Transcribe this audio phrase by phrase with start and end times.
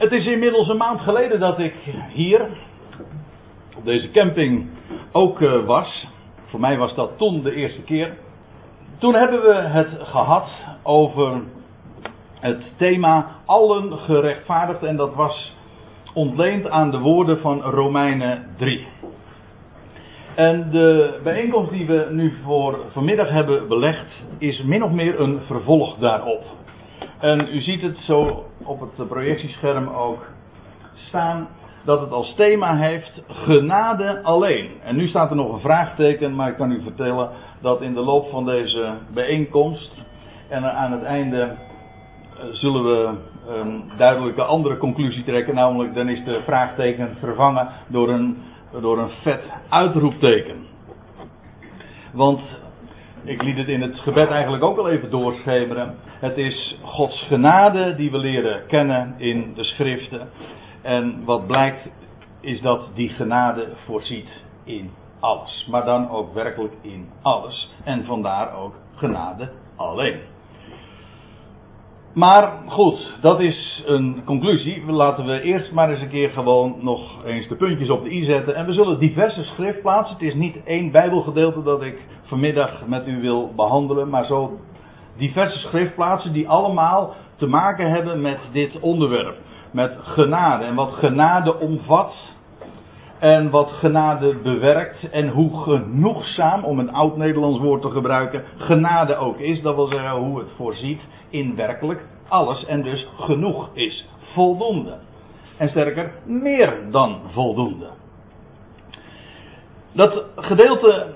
[0.00, 1.74] Het is inmiddels een maand geleden dat ik
[2.12, 2.48] hier
[3.76, 4.68] op deze camping
[5.12, 6.06] ook uh, was.
[6.44, 8.16] Voor mij was dat toen de eerste keer.
[8.98, 10.48] Toen hebben we het gehad
[10.82, 11.42] over
[12.40, 15.56] het thema allen gerechtvaardigd en dat was
[16.14, 18.86] ontleend aan de woorden van Romeinen 3.
[20.34, 24.06] En de bijeenkomst die we nu voor vanmiddag hebben belegd
[24.38, 26.42] is min of meer een vervolg daarop.
[27.20, 30.26] En u ziet het zo op het projectiescherm ook
[30.94, 31.48] staan
[31.84, 34.70] dat het als thema heeft genade alleen.
[34.84, 37.30] En nu staat er nog een vraagteken, maar ik kan u vertellen
[37.60, 40.04] dat in de loop van deze bijeenkomst
[40.48, 43.14] en aan het einde eh, zullen we
[43.48, 48.36] een duidelijke andere conclusie trekken, namelijk dan is de vraagteken vervangen door een,
[48.80, 50.56] door een vet uitroepteken.
[52.12, 52.40] Want
[53.24, 55.94] ik liet het in het gebed eigenlijk ook al even doorschemeren.
[56.04, 60.28] Het is Gods genade die we leren kennen in de schriften.
[60.82, 61.88] En wat blijkt
[62.40, 65.66] is dat die genade voorziet in alles.
[65.70, 67.70] Maar dan ook werkelijk in alles.
[67.84, 70.20] En vandaar ook genade alleen.
[72.12, 74.92] Maar goed, dat is een conclusie.
[74.92, 78.24] Laten we eerst maar eens een keer gewoon nog eens de puntjes op de i
[78.24, 78.54] zetten.
[78.54, 80.14] En we zullen diverse schriftplaatsen.
[80.14, 84.58] Het is niet één Bijbelgedeelte dat ik vanmiddag met u wil behandelen, maar zo
[85.16, 89.36] diverse schriftplaatsen die allemaal te maken hebben met dit onderwerp.
[89.70, 92.34] Met genade en wat genade omvat.
[93.20, 99.16] En wat genade bewerkt en hoe genoegzaam, om een oud Nederlands woord te gebruiken, genade
[99.16, 99.62] ook is.
[99.62, 104.08] Dat wil zeggen hoe het voorziet in werkelijk alles en dus genoeg is.
[104.32, 104.98] Voldoende.
[105.56, 107.86] En sterker, meer dan voldoende.
[109.92, 111.06] Dat gedeelte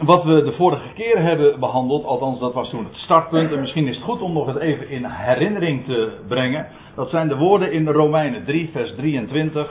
[0.00, 3.86] wat we de vorige keer hebben behandeld, althans dat was toen het startpunt, en misschien
[3.86, 6.66] is het goed om nog eens even in herinnering te brengen.
[6.94, 9.70] Dat zijn de woorden in Romeinen 3, vers 23.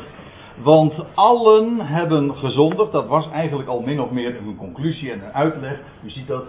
[0.64, 5.34] Want allen hebben gezondigd, dat was eigenlijk al min of meer een conclusie en een
[5.34, 5.80] uitleg.
[6.04, 6.44] U ziet dat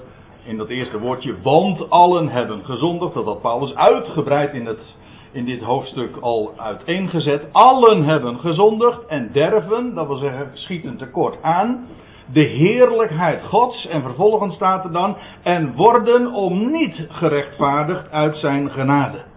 [0.45, 3.15] in dat eerste woordje, want allen hebben gezondigd.
[3.15, 4.97] Dat had Paulus uitgebreid in, het,
[5.33, 7.43] in dit hoofdstuk al uiteengezet.
[7.53, 11.87] Allen hebben gezondigd en derven, dat wil zeggen schieten tekort aan,
[12.33, 13.87] de heerlijkheid Gods.
[13.87, 19.28] En vervolgens staat er dan, en worden om niet gerechtvaardigd uit zijn genade.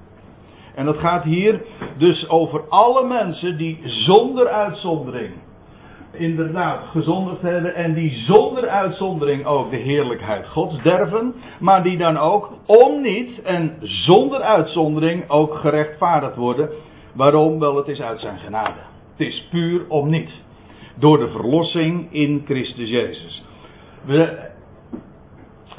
[0.76, 1.62] En dat gaat hier
[1.98, 5.34] dus over alle mensen die zonder uitzondering
[6.12, 12.18] inderdaad gezondigd hebben en die zonder uitzondering ook de heerlijkheid Gods derven, maar die dan
[12.18, 16.70] ook om niet en zonder uitzondering ook gerechtvaardigd worden.
[17.14, 17.60] Waarom?
[17.60, 18.80] Wel, het is uit zijn genade.
[19.12, 20.44] Het is puur om niet.
[20.96, 23.44] Door de verlossing in Christus Jezus.
[24.06, 24.50] We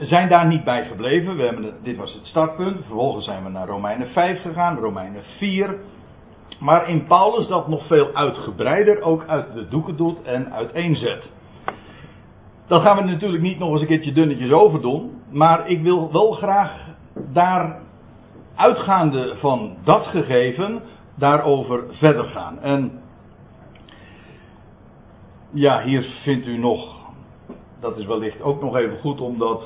[0.07, 1.37] zijn daar niet bij gebleven.
[1.37, 2.77] We hebben, dit was het startpunt.
[2.77, 5.77] Vervolgens zijn we naar Romeinen 5 gegaan, Romeinen 4.
[6.61, 11.31] Maar in Paulus dat nog veel uitgebreider ook uit de doeken doet en uiteenzet.
[12.67, 15.21] Dat gaan we natuurlijk niet nog eens een keertje dunnetjes over doen.
[15.31, 16.73] Maar ik wil wel graag
[17.33, 17.81] daar
[18.55, 20.83] uitgaande van dat gegeven
[21.15, 22.59] daarover verder gaan.
[22.61, 23.01] En
[25.53, 26.97] ja, hier vindt u nog,
[27.81, 29.63] dat is wellicht ook nog even goed om dat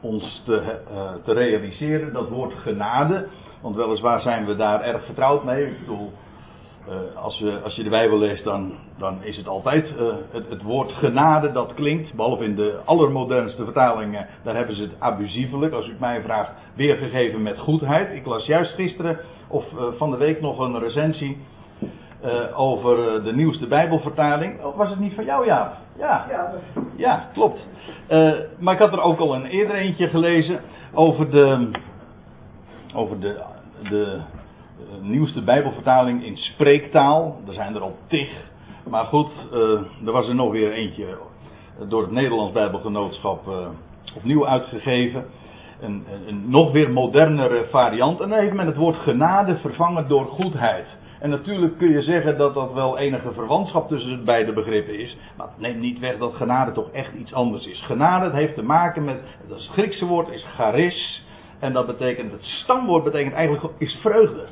[0.00, 3.26] ons te, uh, te realiseren, dat woord genade.
[3.60, 5.66] Want weliswaar zijn we daar erg vertrouwd mee.
[5.66, 6.12] Ik bedoel,
[6.88, 10.62] uh, als, we, als je de Bijbel leest, dan, dan is het altijd uh, het,
[10.62, 12.14] woord genade dat klinkt.
[12.14, 15.72] Behalve in de allermodernste vertalingen, daar hebben ze het abusievelijk.
[15.72, 18.14] Als u het mij vraagt, weergegeven met goedheid.
[18.14, 19.64] Ik las juist gisteren of
[19.96, 21.38] van de week nog een recensie
[22.54, 24.64] over de nieuwste Bijbelvertaling.
[24.64, 25.74] Oh, was het niet van jou, Jaap?
[25.98, 26.52] Ja, ja,
[26.96, 27.60] ja klopt.
[28.58, 30.60] maar ik had er ook al een eerder eentje gelezen
[30.92, 31.70] over de
[32.94, 33.40] over de,
[33.88, 34.20] de
[35.00, 37.40] nieuwste Bijbelvertaling in spreektaal.
[37.46, 38.30] Er zijn er al tig.
[38.88, 39.60] Maar goed, uh,
[40.06, 41.18] er was er nog weer eentje
[41.88, 43.48] door het Nederlands Bijbelgenootschap
[44.16, 45.24] opnieuw uitgegeven.
[45.80, 48.20] Een, een, nog weer modernere variant.
[48.20, 50.96] En dan heeft men het woord genade vervangen door goedheid.
[51.20, 55.16] En natuurlijk kun je zeggen dat dat wel enige verwantschap tussen de beide begrippen is.
[55.36, 57.82] Maar het neemt niet weg dat genade toch echt iets anders is.
[57.82, 61.26] Genade heeft te maken met, het Griekse woord is charis.
[61.58, 64.46] En dat betekent, het stamwoord betekent eigenlijk is vreugde.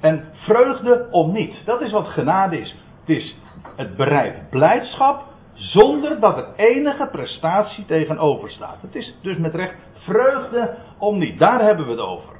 [0.00, 1.62] En vreugde om niet.
[1.64, 2.76] Dat is wat genade is.
[3.00, 3.36] Het is
[3.76, 5.24] het bereikt blijdschap
[5.54, 8.82] zonder dat er enige prestatie tegenover staat.
[8.82, 11.38] Het is dus met recht vreugde om niet.
[11.38, 12.36] Daar hebben we het over.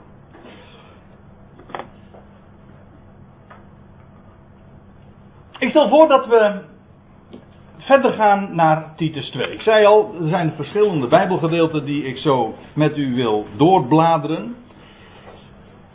[5.59, 6.61] Ik stel voor dat we
[7.79, 9.53] verder gaan naar Titus 2.
[9.53, 14.57] Ik zei al, er zijn verschillende Bijbelgedeelten die ik zo met u wil doorbladeren.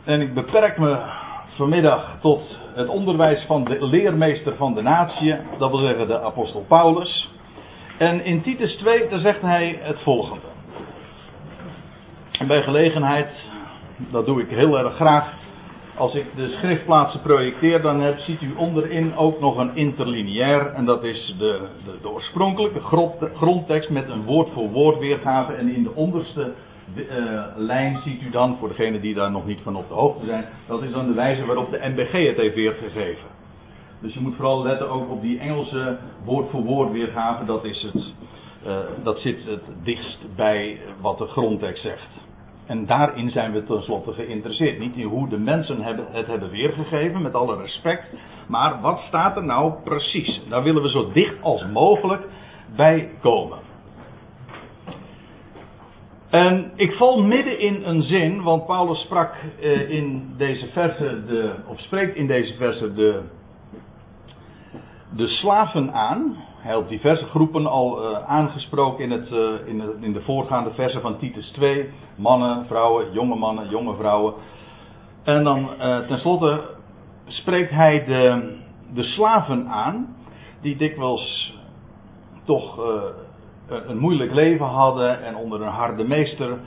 [0.04, 0.98] En ik beperk me
[1.48, 6.66] vanmiddag tot het onderwijs van de leermeester van de natie, dat wil zeggen de apostel
[6.68, 7.30] Paulus.
[7.98, 10.53] En in Titus 2, daar zegt hij het volgende.
[12.44, 13.30] En bij gelegenheid,
[14.12, 15.34] dat doe ik heel erg graag,
[15.98, 20.66] als ik de schriftplaatsen projecteer, dan heb, ziet u onderin ook nog een interlineair.
[20.74, 21.68] En dat is de,
[22.02, 22.80] de, oorspronkelijke
[23.34, 25.54] grondtekst met een woord voor woord weergave.
[25.54, 26.54] En in de onderste
[26.96, 30.26] uh, lijn ziet u dan, voor degenen die daar nog niet van op de hoogte
[30.26, 33.28] zijn, dat is dan de wijze waarop de MBG het heeft weergegeven.
[34.02, 37.46] Dus je moet vooral letten ook op die Engelse woord voor woord weergave.
[37.46, 38.14] Dat, is het,
[38.68, 42.32] uh, dat zit het dichtst bij wat de grondtekst zegt.
[42.66, 44.80] En daarin zijn we tenslotte geïnteresseerd.
[44.80, 45.82] Niet in hoe de mensen
[46.12, 48.04] het hebben weergegeven, met alle respect.
[48.48, 50.42] Maar wat staat er nou precies?
[50.50, 52.22] Daar willen we zo dicht als mogelijk
[52.76, 53.58] bij komen.
[56.30, 61.54] En ik val midden in een zin, want Paulus sprak eh, in deze verse, de,
[61.68, 63.22] of spreekt in deze verse de,
[65.16, 66.36] de slaven aan.
[66.64, 70.74] Hij had diverse groepen al uh, aangesproken in, het, uh, in, de, in de voorgaande
[70.74, 71.90] versen van Titus 2.
[72.16, 74.34] Mannen, vrouwen, jonge mannen, jonge vrouwen.
[75.24, 76.62] En dan uh, tenslotte
[77.26, 78.54] spreekt hij de,
[78.94, 80.16] de slaven aan,
[80.62, 81.58] die dikwijls
[82.44, 82.80] toch
[83.68, 86.58] een moeilijk leven hadden en onder een harde meester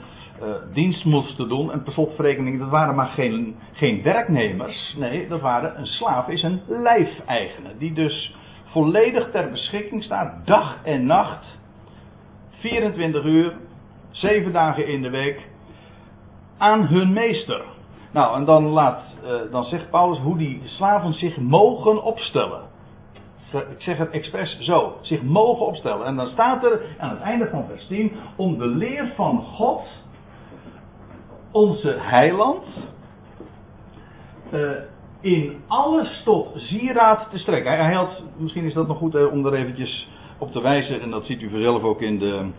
[0.73, 1.71] dienst moesten doen.
[1.71, 4.95] En per slotverrekening, dat waren maar geen, geen werknemers.
[4.97, 7.77] Nee, dat waren een slaaf, is een lijfeigene.
[7.77, 8.35] Die dus
[8.71, 11.57] volledig ter beschikking staat, dag en nacht,
[12.49, 13.53] 24 uur,
[14.11, 15.47] 7 dagen in de week,
[16.57, 17.63] aan hun meester.
[18.11, 22.61] Nou, en dan, laat, uh, dan zegt Paulus hoe die slaven zich mogen opstellen.
[23.51, 26.05] Ik zeg het expres zo, zich mogen opstellen.
[26.05, 29.87] En dan staat er aan het einde van vers 10, om de leer van God,
[31.51, 32.63] onze heiland,
[34.51, 34.71] uh,
[35.21, 37.85] in alles tot sieraad te strekken.
[37.85, 41.25] Hij, had, misschien is dat nog goed om er eventjes op te wijzen, en dat
[41.25, 42.49] ziet u vanzelf ook in, de,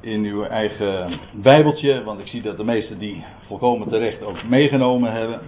[0.00, 5.12] in uw eigen Bijbeltje, want ik zie dat de meesten die volkomen terecht ook meegenomen
[5.12, 5.40] hebben.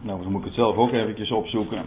[0.00, 1.82] Nou, dan moet ik het zelf ook eventjes opzoeken.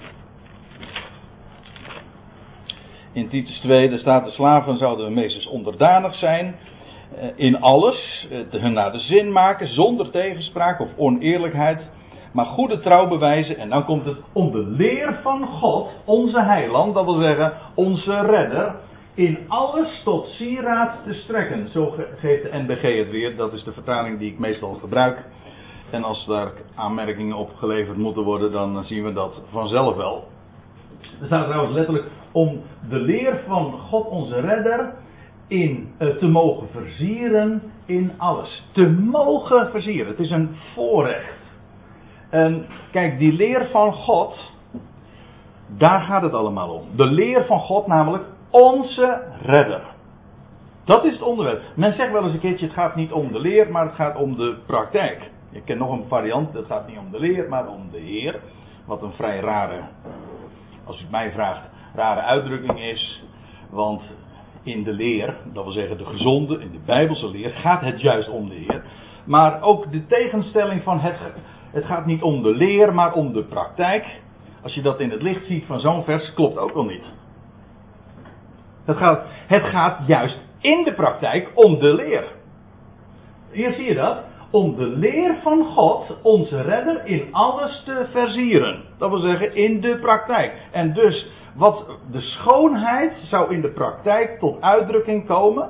[3.11, 6.76] In Titus 2, daar staat de slaven zouden de meesters onderdanig zijn eh,
[7.35, 11.89] in alles, eh, hun naar de zin maken, zonder tegenspraak of oneerlijkheid,
[12.31, 13.57] maar goede trouw bewijzen.
[13.57, 18.21] En dan komt het om de leer van God, onze heiland, dat wil zeggen onze
[18.21, 18.75] redder,
[19.13, 21.69] in alles tot sieraad te strekken.
[21.69, 25.25] Zo geeft de NBG het weer, dat is de vertaling die ik meestal gebruik.
[25.89, 30.27] En als daar aanmerkingen op geleverd moeten worden, dan zien we dat vanzelf wel.
[31.19, 34.93] Er staat trouwens letterlijk om de leer van God onze redder
[35.47, 38.63] in uh, te mogen versieren in alles.
[38.71, 40.07] Te mogen versieren.
[40.07, 41.37] Het is een voorrecht.
[42.29, 44.53] En kijk, die leer van God,
[45.67, 46.83] daar gaat het allemaal om.
[46.95, 49.81] De leer van God, namelijk onze redder.
[50.83, 51.61] Dat is het onderwerp.
[51.75, 54.15] Men zegt wel eens een keertje: het gaat niet om de leer, maar het gaat
[54.15, 55.31] om de praktijk.
[55.49, 58.39] Je kent nog een variant, het gaat niet om de leer, maar om de Heer.
[58.85, 59.81] Wat een vrij rare,
[60.83, 63.23] als u het mij vraagt, rare uitdrukking is.
[63.69, 64.01] Want
[64.67, 68.29] in de leer, dat wil zeggen de gezonde, in de Bijbelse leer, gaat het juist
[68.29, 68.83] om de Heer.
[69.25, 71.15] Maar ook de tegenstelling van het,
[71.71, 74.05] het gaat niet om de leer, maar om de praktijk.
[74.63, 77.13] Als je dat in het licht ziet van zo'n vers, klopt ook al niet.
[78.85, 82.23] Het gaat, het gaat juist in de praktijk om de leer.
[83.51, 84.23] Hier zie je dat.
[84.51, 88.83] Om de leer van God, onze redder, in alles te versieren.
[88.97, 90.53] Dat wil zeggen in de praktijk.
[90.71, 91.27] En dus
[91.57, 95.69] wat de schoonheid zou in de praktijk tot uitdrukking komen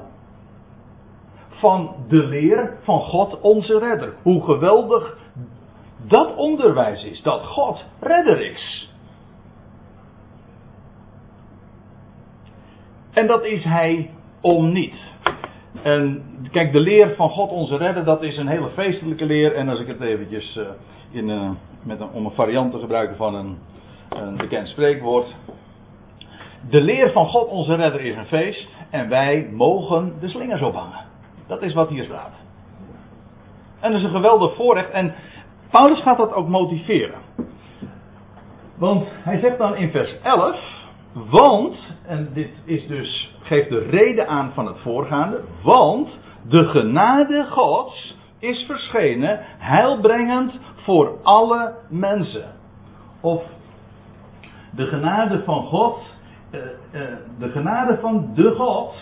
[1.50, 4.14] van de leer van God onze redder.
[4.22, 5.18] Hoe geweldig
[6.08, 8.92] dat onderwijs is, dat God redder is.
[13.12, 15.16] En dat is hij om niet.
[15.84, 19.56] En kijk, de leer van God onze redder, dat is een hele feestelijke leer.
[19.56, 20.68] En als ik het eventjes uh,
[21.12, 21.50] in, uh,
[21.84, 23.58] met een, om een variant te gebruiken van een,
[24.10, 25.36] een bekend spreekwoord.
[26.70, 31.06] De leer van God onze redder is een feest en wij mogen de slingers ophangen.
[31.48, 32.34] Dat is wat hier staat.
[33.80, 35.14] En dat is een geweldig voorrecht en
[35.70, 37.20] Paulus gaat dat ook motiveren.
[38.78, 40.60] Want hij zegt dan in vers 11,
[41.14, 47.46] want, en dit is dus, geeft de reden aan van het voorgaande, want de genade
[47.50, 52.56] Gods is verschenen, heilbrengend voor alle mensen.
[53.22, 53.44] Of
[54.72, 56.17] de genade van God
[56.52, 56.62] uh,
[57.40, 58.96] de genade van de God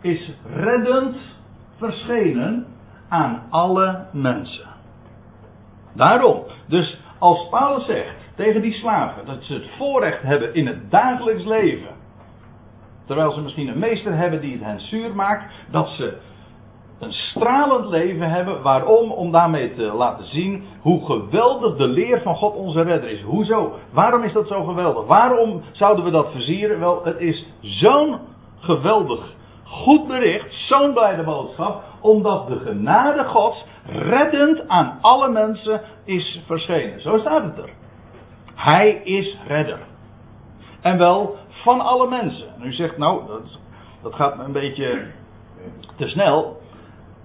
[0.00, 1.16] is reddend
[1.76, 2.66] verschenen
[3.08, 4.68] aan alle mensen.
[5.94, 6.42] Daarom.
[6.66, 11.44] Dus als Paulus zegt tegen die slaven dat ze het voorrecht hebben in het dagelijks
[11.44, 11.94] leven.
[13.06, 15.52] Terwijl ze misschien een meester hebben die het hen zuur maakt.
[15.70, 16.18] Dat ze
[17.04, 18.62] een stralend leven hebben.
[18.62, 19.10] Waarom?
[19.10, 23.22] Om daarmee te laten zien hoe geweldig de leer van God onze redder is.
[23.22, 23.72] Hoezo?
[23.92, 25.06] Waarom is dat zo geweldig?
[25.06, 26.80] Waarom zouden we dat versieren?
[26.80, 28.18] Wel, het is zo'n
[28.58, 29.34] geweldig
[29.64, 37.00] goed bericht, zo'n blijde boodschap, omdat de genade Gods reddend aan alle mensen is verschenen.
[37.00, 37.70] Zo staat het er.
[38.54, 39.78] Hij is redder.
[40.80, 42.54] En wel van alle mensen.
[42.54, 43.60] En u zegt, nou, dat,
[44.02, 45.06] dat gaat me een beetje
[45.96, 46.56] te snel.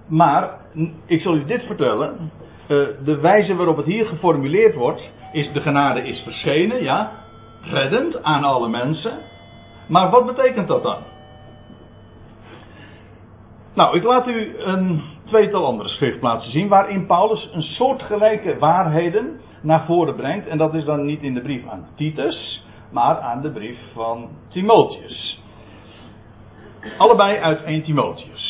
[0.10, 0.58] Maar
[1.06, 2.32] ik zal u dit vertellen.
[2.68, 7.12] Uh, de wijze waarop het hier geformuleerd wordt, is de genade is verschenen, ja,
[7.62, 9.20] reddend aan alle mensen.
[9.88, 10.98] Maar wat betekent dat dan?
[13.74, 19.86] Nou, ik laat u een tweetal andere schriftplaatsen zien waarin Paulus een soortgelijke waarheden naar
[19.86, 20.48] voren brengt.
[20.48, 24.30] En dat is dan niet in de brief aan Titus, maar aan de brief van
[24.50, 25.42] Timotheus.
[26.98, 28.49] Allebei uit 1 Timotheus.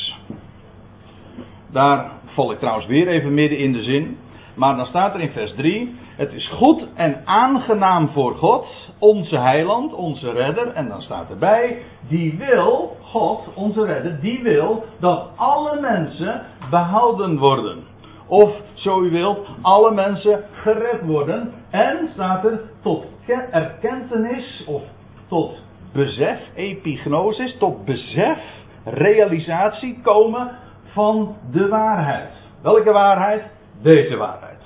[1.72, 4.18] Daar val ik trouwens weer even midden in de zin.
[4.56, 9.38] Maar dan staat er in vers 3: Het is goed en aangenaam voor God, onze
[9.38, 10.68] heiland, onze redder.
[10.68, 17.38] En dan staat erbij: Die wil, God, onze redder, die wil dat alle mensen behouden
[17.38, 17.84] worden.
[18.28, 21.54] Of, zo u wilt, alle mensen gered worden.
[21.70, 23.06] En staat er tot
[23.52, 24.82] erkentenis of
[25.28, 25.62] tot
[25.94, 28.40] besef, epignosis, tot besef,
[28.84, 30.52] realisatie komen
[31.00, 32.30] van de waarheid.
[32.62, 33.44] Welke waarheid?
[33.82, 34.64] Deze waarheid.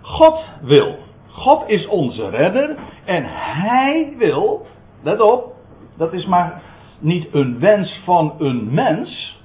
[0.00, 0.96] God wil.
[1.28, 4.66] God is onze redder en Hij wil,
[5.02, 5.52] let op,
[5.96, 6.62] dat is maar
[6.98, 9.40] niet een wens van een mens,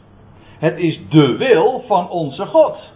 [0.60, 2.94] het is de wil van onze God.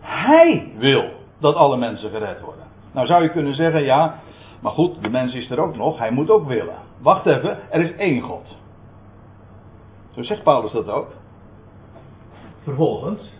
[0.00, 1.04] Hij wil
[1.40, 2.64] dat alle mensen gered worden.
[2.92, 4.14] Nou zou je kunnen zeggen, ja,
[4.60, 6.76] maar goed, de mens is er ook nog, hij moet ook willen.
[7.02, 8.58] Wacht even, er is één God.
[10.10, 11.08] Zo zegt Paulus dat ook.
[12.62, 13.34] Vervolgens,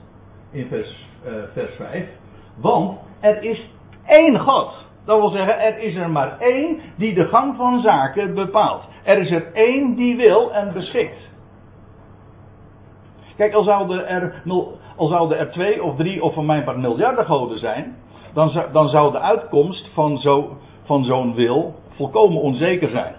[0.50, 2.08] in vers, uh, vers 5.
[2.56, 3.70] Want er is
[4.06, 4.88] één God.
[5.04, 8.88] Dat wil zeggen, er is er maar één die de gang van zaken bepaalt.
[9.04, 11.28] Er is er één die wil en beschikt.
[13.36, 14.42] Kijk, al zouden er,
[14.96, 17.96] al zouden er twee of drie of van mijn part miljarden goden zijn,
[18.34, 19.90] dan zou, dan zou de uitkomst
[20.84, 23.14] van zo'n wil volkomen onzeker zijn.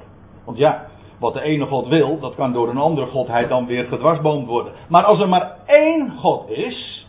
[0.45, 0.85] Want ja,
[1.21, 4.73] wat de ene God wil, dat kan door een andere godheid dan weer gedwarsboomd worden.
[4.89, 7.07] Maar als er maar één God is,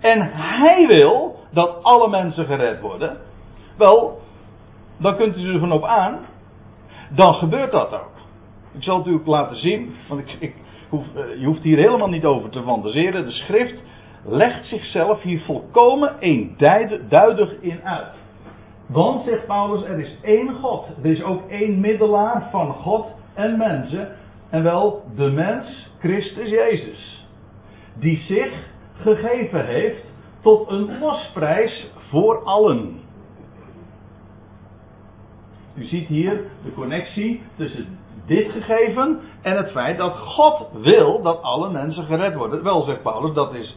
[0.00, 3.16] en Hij wil dat alle mensen gered worden,
[3.76, 4.20] wel,
[4.96, 6.18] dan kunt u er van op aan,
[7.10, 8.18] dan gebeurt dat ook.
[8.72, 10.54] Ik zal het u ook laten zien, want ik, ik
[10.90, 13.24] eh, je hoeft hier helemaal niet over te fantaseren.
[13.24, 13.82] De schrift
[14.24, 18.14] legt zichzelf hier volkomen eenduidig in uit.
[18.86, 20.86] Want, zegt Paulus, er is één God.
[21.02, 24.16] Er is ook één middelaar van God en mensen.
[24.50, 27.26] En wel de mens, Christus Jezus.
[27.94, 28.52] Die zich
[28.94, 30.04] gegeven heeft
[30.40, 33.00] tot een losprijs voor allen.
[35.74, 41.42] U ziet hier de connectie tussen dit gegeven en het feit dat God wil dat
[41.42, 42.62] alle mensen gered worden.
[42.62, 43.76] Wel, zegt Paulus, dat is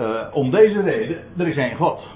[0.00, 2.08] uh, om deze reden, er is één God.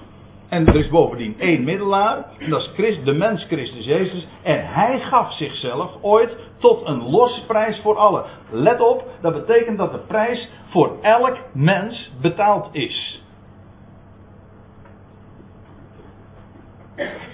[0.49, 4.27] En er is bovendien één middelaar, en dat is Christ, de mens Christus Jezus.
[4.43, 8.25] En hij gaf zichzelf ooit tot een losprijs voor allen.
[8.51, 13.23] Let op, dat betekent dat de prijs voor elk mens betaald is.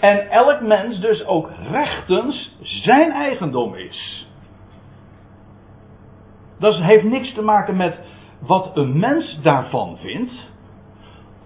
[0.01, 4.29] En elk mens dus ook rechtens zijn eigendom is.
[6.59, 7.99] Dat heeft niks te maken met
[8.41, 10.33] wat een mens daarvan vindt.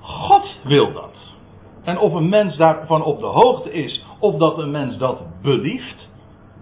[0.00, 1.27] God wil dat.
[1.88, 6.08] En of een mens daarvan op de hoogte is, of dat een mens dat belieft,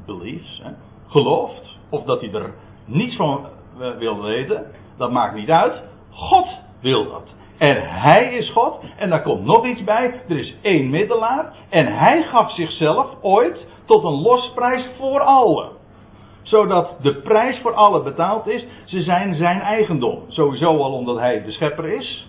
[0.07, 0.63] believes,
[1.09, 2.55] gelooft, of dat hij er
[2.85, 3.47] niets van
[3.81, 4.67] eh, wil weten,
[4.99, 5.83] dat maakt niet uit.
[6.11, 6.47] God
[6.81, 7.35] wil dat.
[7.59, 8.79] En hij is God.
[8.97, 10.23] En daar komt nog iets bij.
[10.29, 11.55] Er is één middelaar.
[11.69, 15.69] En hij gaf zichzelf ooit tot een losprijs voor allen.
[16.43, 18.67] Zodat de prijs voor allen betaald is.
[18.85, 20.23] Ze zijn zijn eigendom.
[20.29, 22.29] Sowieso al omdat hij de schepper is.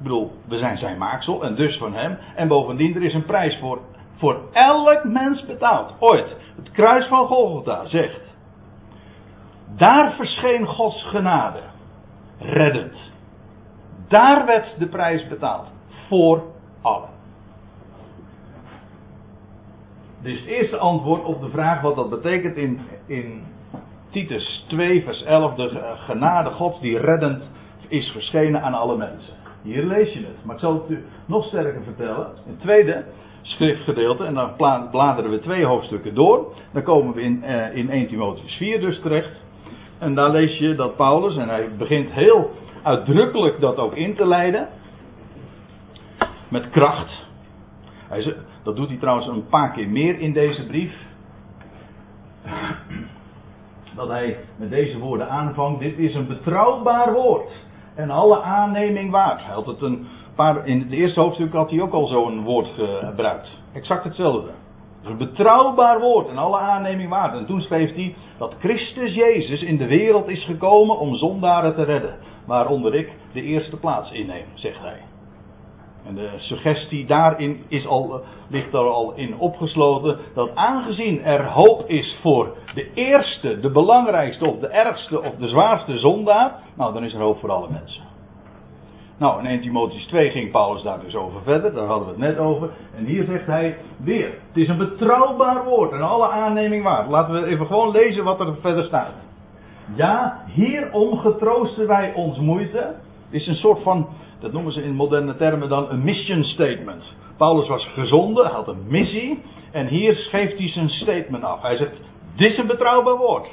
[0.00, 2.18] Ik bedoel, we zijn zijn maaksel en dus van hem.
[2.34, 3.80] En bovendien, er is een prijs voor,
[4.16, 5.94] voor elk mens betaald.
[5.98, 6.36] Ooit.
[6.56, 8.20] Het kruis van Golgotha zegt.
[9.76, 11.60] Daar verscheen Gods genade.
[12.38, 13.12] Reddend.
[14.08, 15.68] Daar werd de prijs betaald.
[16.08, 16.42] Voor
[16.82, 17.10] allen.
[20.22, 23.42] Is het eerste antwoord op de vraag wat dat betekent in, in
[24.10, 25.54] Titus 2, vers 11.
[25.54, 27.50] De genade Gods die reddend
[27.88, 29.39] is verschenen aan alle mensen.
[29.62, 30.44] Hier lees je het.
[30.44, 32.26] Maar ik zal het u nog sterker vertellen.
[32.46, 33.04] Het tweede
[33.42, 34.56] schriftgedeelte, en dan
[34.90, 36.54] bladeren we twee hoofdstukken door.
[36.72, 39.40] Dan komen we in, uh, in 1 Timotheus 4 dus terecht.
[39.98, 42.50] En daar lees je dat Paulus, en hij begint heel
[42.82, 44.68] uitdrukkelijk dat ook in te leiden.
[46.48, 47.28] Met kracht.
[48.08, 50.94] Hij, dat doet hij trouwens een paar keer meer in deze brief.
[53.96, 57.50] Dat hij met deze woorden aanvangt: Dit is een betrouwbaar woord.
[58.00, 59.44] En alle aanneming waard.
[59.44, 62.68] Hij had het een paar, in het eerste hoofdstuk had hij ook al zo'n woord
[62.76, 63.58] gebruikt.
[63.72, 64.50] Exact hetzelfde.
[65.04, 67.34] een betrouwbaar woord en alle aanneming waard.
[67.34, 71.82] En toen schreef hij dat Christus Jezus in de wereld is gekomen om zondaren te
[71.82, 72.18] redden.
[72.46, 75.09] Waaronder ik de eerste plaats inneem, zegt hij.
[76.06, 81.88] En de suggestie daarin is al, ligt er al in opgesloten dat aangezien er hoop
[81.88, 87.04] is voor de eerste, de belangrijkste of de ergste of de zwaarste zondaar, nou dan
[87.04, 88.02] is er hoop voor alle mensen.
[89.20, 92.20] Nou, in 1 Timotheus 2 ging Paulus daar dus over verder, daar hadden we het
[92.20, 92.70] net over.
[92.96, 97.08] En hier zegt hij weer, het is een betrouwbaar woord en alle aanneming waard.
[97.08, 99.12] Laten we even gewoon lezen wat er verder staat.
[99.94, 102.94] Ja, hierom getroosten wij ons moeite.
[103.30, 104.08] Is een soort van,
[104.40, 107.16] dat noemen ze in moderne termen dan een mission statement.
[107.36, 109.42] Paulus was gezonden, had een missie.
[109.72, 111.62] En hier geeft hij zijn statement af.
[111.62, 112.00] Hij zegt,
[112.36, 113.48] dit is een betrouwbaar woord.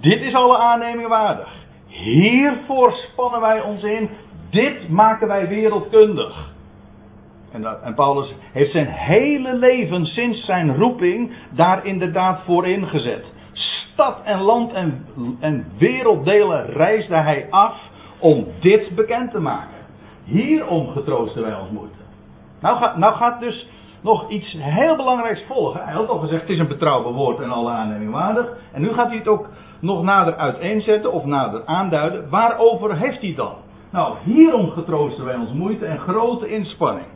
[0.00, 1.48] Dit is alle aanneming waardig.
[1.86, 4.10] Hiervoor spannen wij ons in.
[4.50, 6.50] Dit maken wij wereldkundig.
[7.52, 13.32] En, dat, en, Paulus heeft zijn hele leven sinds zijn roeping daar inderdaad voor ingezet.
[13.52, 15.06] Stad en land en,
[15.40, 17.74] en werelddelen reisde hij af
[18.18, 19.76] om dit bekend te maken.
[20.24, 21.96] Hierom getroosten wij ons moeite.
[22.60, 23.68] Nou, gaat, nou gaat dus
[24.00, 25.84] nog iets heel belangrijks volgen.
[25.84, 28.46] Hij had al gezegd, het is een betrouwbaar woord en alle aanneming waardig.
[28.72, 29.48] En nu gaat hij het ook
[29.80, 32.30] nog nader uiteenzetten of nader aanduiden.
[32.30, 33.54] Waarover heeft hij dan?
[33.90, 37.06] Nou, hierom getroosten wij ons moeite en grote inspanning.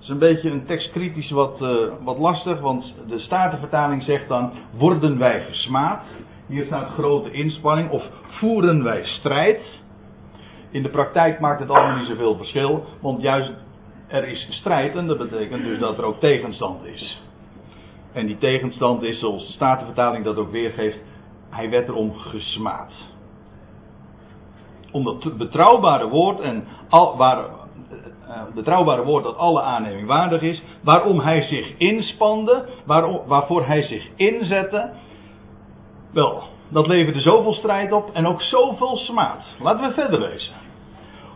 [0.00, 4.52] Is een beetje een tekst kritisch wat, uh, wat lastig, want de Statenvertaling zegt dan:
[4.76, 6.02] worden wij gesmaad?
[6.46, 9.60] Hier staat grote inspanning, of voeren wij strijd?
[10.70, 13.52] In de praktijk maakt het allemaal niet zoveel verschil, want juist
[14.08, 17.22] er is strijd en dat betekent dus dat er ook tegenstand is.
[18.12, 20.98] En die tegenstand is, zoals de Statenvertaling dat ook weergeeft,
[21.50, 22.92] hij werd erom gesmaad.
[24.92, 27.44] Om dat betrouwbare woord en al, waar,
[28.54, 32.64] betrouwbare woord dat alle aanneming waardig is, waarom hij zich inspande,
[33.26, 34.90] waarvoor hij zich inzette.
[36.12, 39.44] Wel, dat leverde zoveel strijd op en ook zoveel smaad.
[39.60, 40.54] Laten we verder lezen.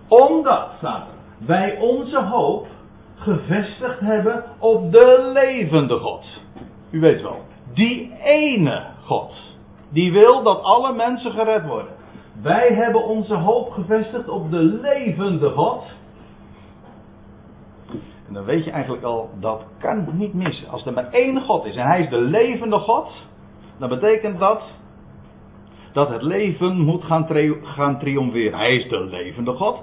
[0.09, 2.67] Omdat, staat er, wij onze hoop
[3.15, 6.43] gevestigd hebben op de levende God.
[6.91, 7.41] U weet wel,
[7.75, 9.35] die ene God.
[9.89, 11.93] Die wil dat alle mensen gered worden.
[12.43, 15.85] Wij hebben onze hoop gevestigd op de levende God.
[18.29, 20.69] En dan weet je eigenlijk al, dat kan niet missen.
[20.69, 23.27] Als er maar één God is en hij is de levende God,
[23.79, 24.63] dan betekent dat
[25.93, 27.27] dat het leven moet gaan,
[27.63, 28.59] gaan triomferen.
[28.59, 29.83] Hij is de levende God.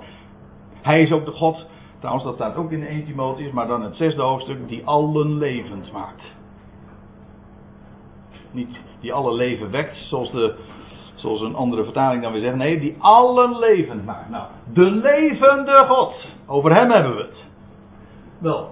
[0.82, 1.66] Hij is ook de God,
[2.00, 5.92] trouwens dat staat ook in 1 Timotheus, maar dan het zesde hoofdstuk, die allen levend
[5.92, 6.36] maakt.
[8.52, 10.56] Niet die alle leven wekt, zoals, de,
[11.16, 12.56] zoals een andere vertaling dan weer zegt.
[12.56, 14.30] Nee, die allen levend maakt.
[14.30, 16.28] Nou, de levende God.
[16.48, 17.50] Over hem hebben we het.
[18.42, 18.72] Wel,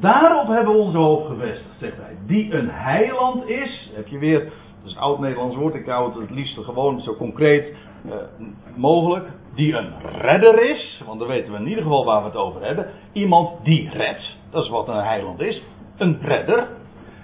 [0.00, 2.16] daarop hebben we onze hoop gevestigd, zegt hij.
[2.26, 3.92] Die een heiland is.
[3.94, 7.14] Heb je weer, dat is een oud-Nederlands woord, ik hou het het liefst gewoon zo
[7.14, 7.74] concreet
[8.06, 8.14] uh,
[8.76, 9.26] mogelijk.
[9.54, 12.64] Die een redder is, want dan weten we in ieder geval waar we het over
[12.64, 12.86] hebben.
[13.12, 15.62] Iemand die redt, dat is wat een heiland is.
[15.96, 16.68] Een redder.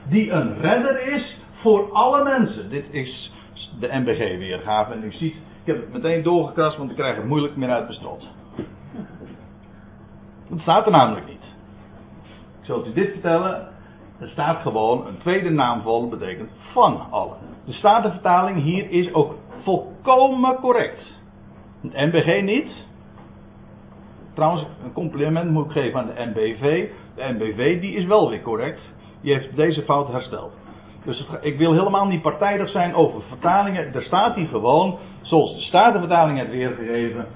[0.09, 2.71] Die een redder is voor alle mensen.
[2.71, 3.33] Dit is
[3.81, 4.93] de MBG weergave.
[4.93, 7.85] En u ziet, ik heb het meteen doorgekrast, want ik krijg het moeilijk meer uit
[7.85, 8.29] mijn strot.
[10.49, 11.54] Dat staat er namelijk niet.
[12.65, 13.69] Ik zal u dit vertellen.
[14.21, 17.37] Er staat gewoon een tweede naamval betekent van allen.
[17.65, 21.21] De statenvertaling hier is ook volkomen correct.
[21.83, 22.87] Het MBG niet.
[24.35, 26.89] Trouwens, een compliment moet ik geven aan de MBV.
[27.15, 28.81] De MBV die is wel weer correct.
[29.21, 30.53] Die heeft deze fout hersteld.
[31.05, 33.95] Dus ik wil helemaal niet partijdig zijn over vertalingen.
[33.95, 37.27] Er staat hier gewoon, zoals de Statenvertaling het weergegeven,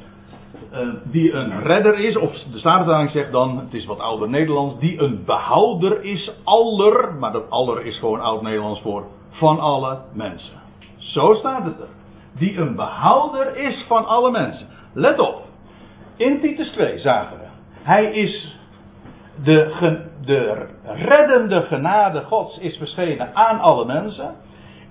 [0.72, 4.78] uh, die een redder is, of de Statenvertaling zegt dan, het is wat ouder Nederlands,
[4.78, 9.98] die een behouder is, aller, maar dat aller is gewoon oud Nederlands voor, van alle
[10.12, 10.60] mensen.
[10.96, 11.88] Zo staat het er.
[12.38, 14.66] Die een behouder is van alle mensen.
[14.92, 15.42] Let op.
[16.16, 17.44] In Titus 2 zagen we.
[17.82, 18.56] Hij is
[19.42, 24.34] de, de reddende genade Gods is verschenen aan alle mensen.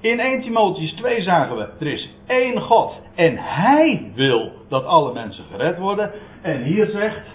[0.01, 5.13] In 1 Timotheus 2 zagen we, er is één God en Hij wil dat alle
[5.13, 6.11] mensen gered worden.
[6.41, 7.25] En hier zegt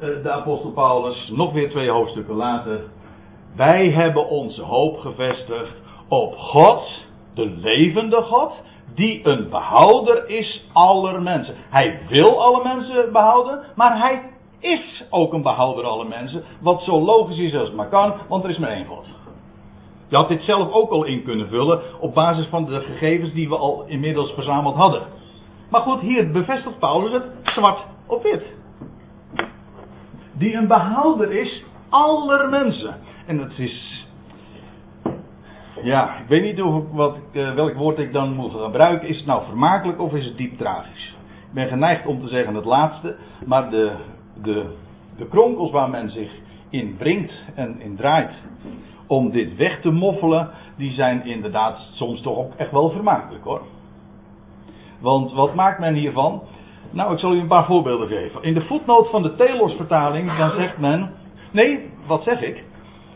[0.00, 2.80] eh, de apostel Paulus, nog weer twee hoofdstukken later,
[3.56, 5.76] wij hebben onze hoop gevestigd
[6.08, 7.04] op God,
[7.34, 8.52] de levende God,
[8.94, 11.54] die een behouder is aller mensen.
[11.70, 14.22] Hij wil alle mensen behouden, maar hij
[14.60, 16.44] is ook een behouder aller mensen.
[16.60, 19.06] Wat zo logisch is als het maar kan, want er is maar één God.
[20.08, 23.48] Je had dit zelf ook al in kunnen vullen op basis van de gegevens die
[23.48, 25.02] we al inmiddels verzameld hadden.
[25.70, 28.54] Maar goed, hier bevestigt Paulus het zwart op wit.
[30.32, 32.94] Die een behouder is aller mensen.
[33.26, 34.06] En dat is.
[35.82, 36.60] Ja, ik weet niet
[36.92, 39.08] wat, uh, welk woord ik dan moet gebruiken.
[39.08, 41.14] Is het nou vermakelijk of is het diep tragisch?
[41.48, 43.16] Ik ben geneigd om te zeggen het laatste.
[43.46, 43.92] Maar de,
[44.42, 44.74] de,
[45.16, 46.30] de kronkels waar men zich
[46.70, 48.32] in brengt en in draait
[49.06, 53.62] om dit weg te moffelen, die zijn inderdaad soms toch ook echt wel vermakelijk hoor.
[55.00, 56.42] Want wat maakt men hiervan?
[56.90, 58.42] Nou, ik zal u een paar voorbeelden geven.
[58.42, 61.10] In de voetnoot van de Telos-vertaling, dan zegt men.
[61.50, 62.64] Nee, wat zeg ik?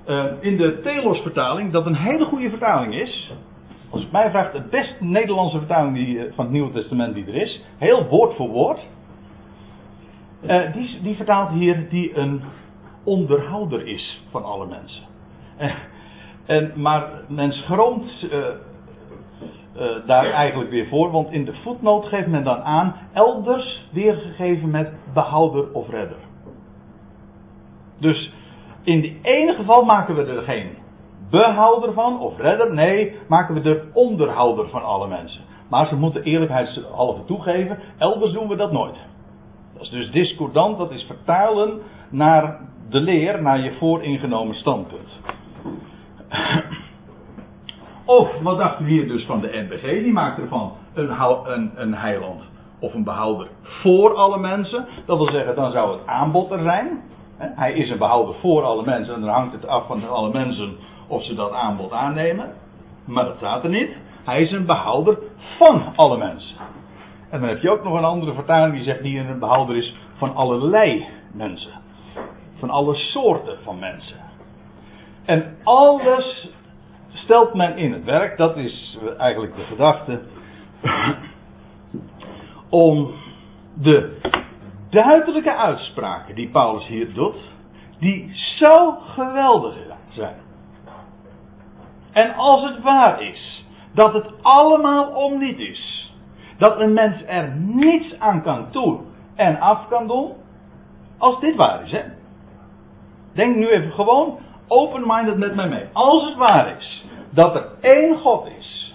[0.07, 3.33] Uh, in de Telos-vertaling, dat een hele goede vertaling is.
[3.91, 7.35] Als mij vraagt, de beste Nederlandse vertaling die, eh, van het Nieuwe Testament die er
[7.35, 7.65] is.
[7.79, 8.87] Heel woord voor woord.
[10.43, 12.43] Uh, die, die vertaalt hier die een
[13.05, 15.10] onderhouder is van alle mensen.
[16.47, 22.27] En, maar men schroomt uh, uh, daar eigenlijk weer voor, want in de voetnoot geeft
[22.27, 26.17] men dan aan elders weergegeven met behouder of redder.
[27.99, 28.33] Dus
[28.83, 30.71] in die ene geval maken we er geen
[31.31, 35.41] behouder van of redder, nee, maken we er onderhouder van alle mensen.
[35.69, 38.99] Maar ze moeten eerlijkheidshalve toegeven, elders doen we dat nooit.
[39.73, 45.21] Dat is dus discordant, dat is vertalen naar de leer, naar je vooringenomen standpunt.
[48.05, 50.03] Of wat dachten we hier dus van de NBG?
[50.03, 51.11] Die maakt ervan een,
[51.45, 54.87] een, een heiland of een behouder voor alle mensen.
[55.07, 57.03] Dat wil zeggen, dan zou het aanbod er zijn.
[57.37, 60.77] Hij is een behouder voor alle mensen en dan hangt het af van alle mensen
[61.07, 62.53] of ze dat aanbod aannemen.
[63.05, 63.97] Maar dat staat er niet.
[64.25, 65.19] Hij is een behouder
[65.59, 66.57] van alle mensen.
[67.31, 69.95] En dan heb je ook nog een andere vertaling die zegt die een behouder is
[70.17, 71.73] van allerlei mensen.
[72.59, 74.30] Van alle soorten van mensen.
[75.25, 76.49] En alles
[77.09, 80.23] stelt men in het werk, dat is eigenlijk de gedachte,
[82.69, 83.15] om
[83.75, 84.19] de
[84.91, 87.37] duidelijke uitspraken die Paulus hier doet,
[87.99, 89.75] die zo geweldig
[90.09, 90.37] zijn.
[92.13, 96.15] En als het waar is dat het allemaal om niet is,
[96.59, 100.33] dat een mens er niets aan kan doen en af kan doen,
[101.19, 102.03] als dit waar is, hè.
[103.33, 104.39] Denk nu even gewoon
[104.71, 105.85] open-minded met mij mee.
[105.93, 108.95] Als het waar is dat er één God is.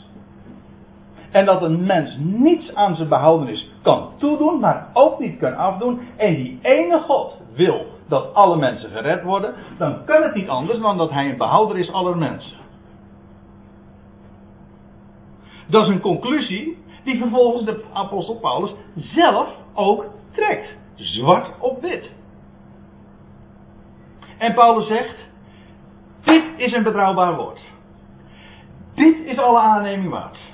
[1.31, 6.01] En dat een mens niets aan zijn behoudenis kan toedoen, maar ook niet kan afdoen.
[6.17, 9.53] En die ene God wil dat alle mensen gered worden.
[9.77, 12.57] Dan kan het niet anders dan dat hij een behouder is aller mensen.
[15.67, 20.77] Dat is een conclusie die vervolgens de apostel Paulus zelf ook trekt.
[20.95, 22.11] Zwart op wit.
[24.37, 25.15] En Paulus zegt:
[26.25, 27.61] Dit is een betrouwbaar woord.
[28.95, 30.53] Dit is alle aanneming waard.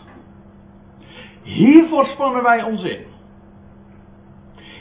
[1.43, 3.05] Hiervoor spannen wij ons in.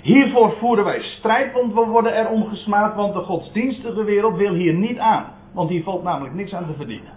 [0.02, 4.74] Hiervoor voeren wij strijd, want we worden erom gesmaad, want de godsdienstige wereld wil hier
[4.74, 5.24] niet aan.
[5.52, 7.12] Want hier valt namelijk niks aan te verdienen.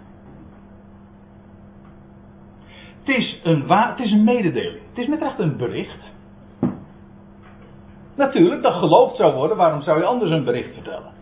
[3.04, 4.82] Het is een, het is een mededeling.
[4.88, 6.12] Het is met echt een bericht.
[8.16, 11.12] Natuurlijk, dat geloofd zou worden, waarom zou je anders een bericht vertellen?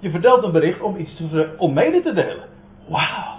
[0.00, 1.22] Je vertelt een bericht om iets
[1.56, 2.48] om mede te delen.
[2.88, 3.38] Wauw.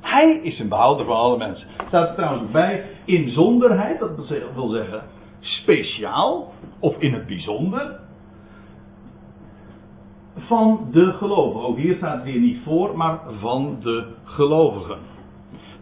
[0.00, 1.68] Hij is een behouder van alle mensen.
[1.86, 5.02] Staat er trouwens bij inzonderheid, dat wil zeggen
[5.40, 8.00] speciaal of in het bijzonder
[10.36, 11.68] van de gelovigen.
[11.68, 14.98] Ook hier staat het weer niet voor, maar van de gelovigen.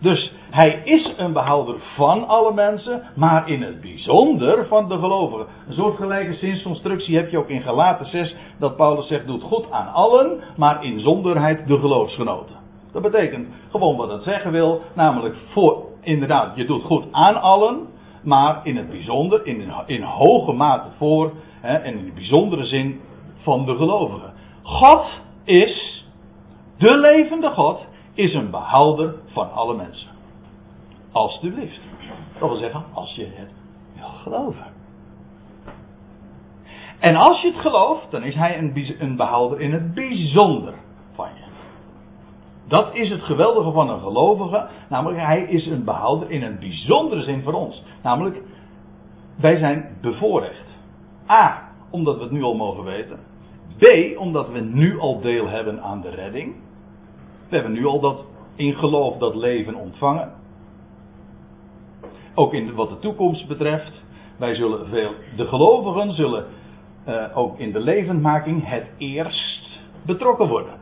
[0.01, 5.47] Dus hij is een behouder van alle mensen, maar in het bijzonder van de gelovigen.
[5.69, 9.93] Een soortgelijke zinsconstructie heb je ook in Galaten 6, dat Paulus zegt: doet goed aan
[9.93, 12.57] allen, maar in zonderheid de geloofsgenoten.
[12.93, 17.87] Dat betekent gewoon wat het zeggen wil, namelijk voor, inderdaad, je doet goed aan allen,
[18.23, 23.01] maar in het bijzonder, in, in hoge mate voor, hè, en in de bijzondere zin
[23.43, 24.33] van de gelovigen.
[24.63, 25.07] God
[25.45, 26.05] is,
[26.79, 27.87] de levende God,
[28.21, 30.09] is een behouder van alle mensen.
[31.13, 31.81] Alsjeblieft.
[32.39, 33.51] Dat wil zeggen, als je het
[33.95, 34.67] wil geloven.
[36.99, 38.59] En als je het gelooft, dan is hij
[38.99, 40.75] een, behouder in het bijzonder
[41.15, 41.45] van je.
[42.69, 44.69] Dat is het geweldige van een gelovige.
[44.89, 47.83] Namelijk, hij is een behouder in een bijzondere zin voor ons.
[48.03, 48.43] Namelijk,
[49.37, 50.67] wij zijn bevoorrecht.
[51.31, 53.19] A, omdat we het nu al mogen weten.
[53.79, 56.55] B, omdat we nu al deel hebben aan de redding.
[57.51, 60.33] We hebben nu al dat in geloof dat leven ontvangen.
[62.35, 64.03] Ook in wat de toekomst betreft.
[64.39, 66.47] Wij zullen veel, de gelovigen zullen
[67.09, 70.79] uh, ook in de levendmaking het eerst betrokken worden.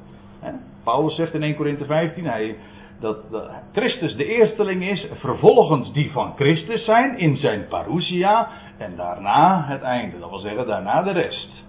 [0.84, 2.56] Paulus zegt in 1 Corinthië 15 hij,
[3.00, 8.96] dat, dat, Christus de eersteling is, vervolgens die van Christus zijn in zijn parousia en
[8.96, 10.18] daarna het einde.
[10.18, 11.64] Dat wil zeggen daarna de rest.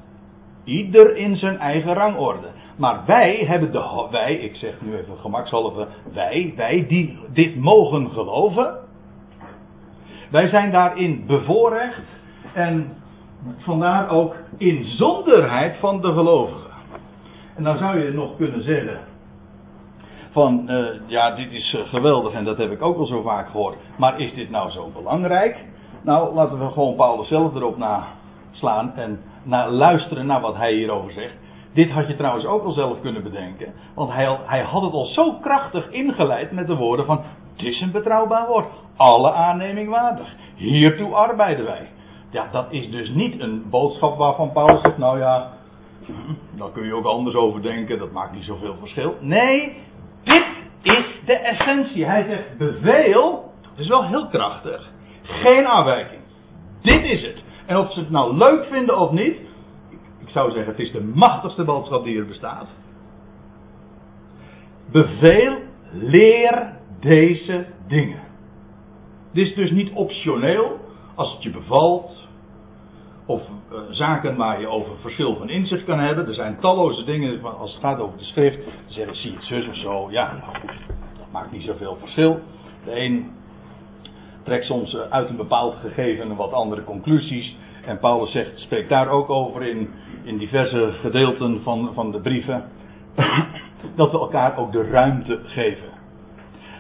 [0.64, 2.48] Ieder in zijn eigen rangorde.
[2.80, 8.10] Maar wij hebben de, wij, ik zeg nu even gemakshalve, wij, wij die dit mogen
[8.10, 8.78] geloven.
[10.30, 12.04] Wij zijn daarin bevoorrecht
[12.54, 12.98] en
[13.58, 16.72] vandaar ook inzonderheid van de gelovigen.
[17.56, 19.00] En dan zou je nog kunnen zeggen.
[20.32, 23.50] Van uh, ja, dit is uh, geweldig en dat heb ik ook al zo vaak
[23.50, 23.78] gehoord.
[23.98, 25.58] Maar is dit nou zo belangrijk?
[26.02, 31.12] Nou, laten we gewoon Paulus zelf erop naslaan en naar luisteren naar wat hij hierover
[31.12, 31.36] zegt.
[31.73, 33.73] Dit had je trouwens ook al zelf kunnen bedenken.
[33.95, 37.23] Want hij, hij had het al zo krachtig ingeleid met de woorden van.
[37.55, 38.67] Het is een betrouwbaar woord.
[38.95, 40.36] Alle aanneming waardig.
[40.55, 41.89] Hiertoe arbeiden wij.
[42.32, 45.51] Ja, dat is dus niet een boodschap waarvan Paulus zegt, nou ja,
[46.58, 49.15] daar kun je ook anders over denken, dat maakt niet zoveel verschil.
[49.19, 49.77] Nee,
[50.23, 50.45] dit
[50.82, 52.05] is de essentie.
[52.05, 54.89] Hij zegt beveel, het is wel heel krachtig,
[55.21, 56.21] geen afwijking.
[56.82, 57.43] Dit is het.
[57.65, 59.41] En of ze het nou leuk vinden of niet,
[60.30, 62.68] ik zou zeggen, het is de machtigste boodschap die er bestaat.
[64.92, 65.58] Beveel,
[65.92, 68.20] leer deze dingen.
[69.34, 70.80] Dit is dus niet optioneel,
[71.15, 72.28] als het je bevalt,
[73.26, 76.28] of uh, zaken waar je over verschil van inzicht kan hebben.
[76.28, 79.76] Er zijn talloze dingen, als het gaat over de schrift, zeggen zie het zus of
[79.76, 80.12] zo.
[80.12, 80.68] Ja, nou
[81.18, 82.39] dat maakt niet zoveel verschil.
[82.86, 83.32] De een
[84.44, 87.56] trekt soms eh, uit een bepaald gegeven wat andere conclusies.
[87.86, 89.89] En Paulus zegt, spreekt daar ook over in,
[90.24, 92.63] in diverse gedeelten van, van de brieven.
[93.96, 95.89] dat we elkaar ook de ruimte geven.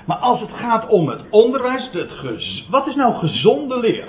[0.05, 4.07] Maar als het gaat om het onderwijs, het wat is nou gezonde leer?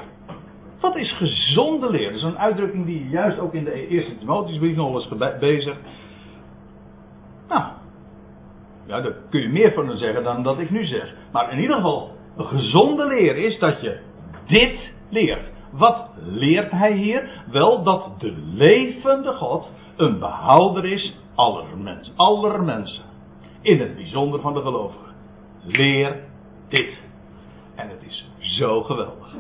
[0.81, 2.07] Wat is gezonde leer?
[2.07, 5.77] Dat is een uitdrukking die juist ook in de eerste Timotheusbrief nog eens bezig.
[7.49, 7.63] Nou,
[8.87, 11.15] ja, daar kun je meer van zeggen dan dat ik nu zeg.
[11.33, 13.99] Maar in ieder geval, een gezonde leer is dat je
[14.47, 15.53] dit leert.
[15.71, 17.43] Wat leert hij hier?
[17.51, 22.13] Wel dat de levende God een behouder is aller mensen.
[22.17, 23.05] Aller mensen.
[23.63, 25.15] In het bijzonder van de gelovigen.
[25.63, 26.17] Leer
[26.69, 26.99] dit.
[27.75, 29.35] En het is zo geweldig.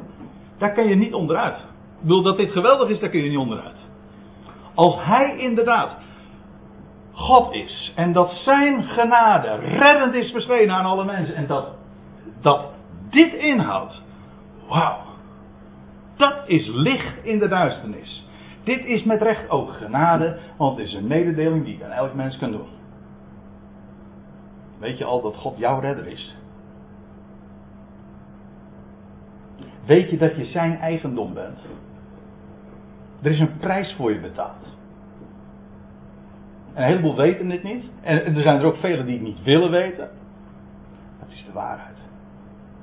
[0.58, 1.58] Daar kan je niet onderuit.
[1.58, 3.76] Ik bedoel dat dit geweldig is, daar kun je niet onderuit.
[4.74, 5.96] Als hij inderdaad
[7.12, 11.68] God is en dat zijn genade reddend is verschenen aan alle mensen en dat,
[12.40, 12.60] dat
[13.10, 14.02] dit inhoudt,
[14.68, 15.09] wauw,
[16.20, 18.28] dat is licht in de duisternis.
[18.64, 22.14] Dit is met recht ook genade, want het is een mededeling die ik aan elk
[22.14, 22.68] mens kan doen.
[24.78, 26.36] Weet je al dat God jouw redder is?
[29.86, 31.58] Weet je dat je zijn eigendom bent?
[33.22, 34.78] Er is een prijs voor je betaald.
[36.74, 37.84] En een heleboel weten dit niet.
[38.00, 40.10] En er zijn er ook velen die het niet willen weten.
[41.18, 41.96] Het is de waarheid.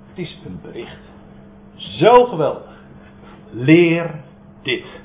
[0.07, 1.11] Het is een bericht.
[1.75, 2.76] Zo geweldig.
[3.51, 4.23] Leer
[4.61, 5.01] dit.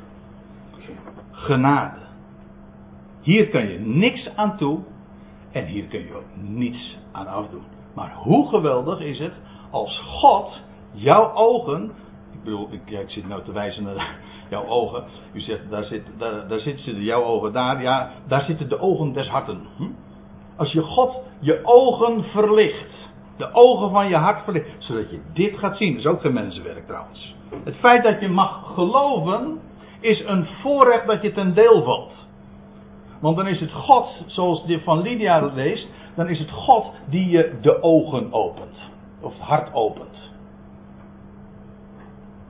[1.30, 2.00] Genade.
[3.20, 4.80] Hier kan je niks aan toe.
[5.52, 7.64] En hier kun je ook niets aan afdoen.
[7.94, 9.32] Maar hoe geweldig is het
[9.70, 10.60] als God
[10.92, 11.92] jouw ogen,
[12.32, 14.16] ik bedoel, ik, ja, ik zit nou te wijzen naar
[14.50, 15.04] jouw ogen.
[15.32, 17.82] U zegt, daar, zit, daar, daar zitten jouw ogen daar.
[17.82, 19.60] Ja, daar zitten de ogen des harten.
[19.76, 19.90] Hm?
[20.56, 23.10] Als je God je ogen verlicht.
[23.42, 24.66] De ogen van je hart verlicht.
[24.78, 25.90] Zodat je dit gaat zien.
[25.92, 27.34] Dat is ook geen mensenwerk trouwens.
[27.64, 29.60] Het feit dat je mag geloven.
[30.00, 32.12] Is een voorrecht dat je ten deel valt.
[33.20, 35.88] Want dan is het God, zoals die van Lydia leest.
[36.14, 38.90] Dan is het God die je de ogen opent.
[39.20, 40.30] Of het hart opent.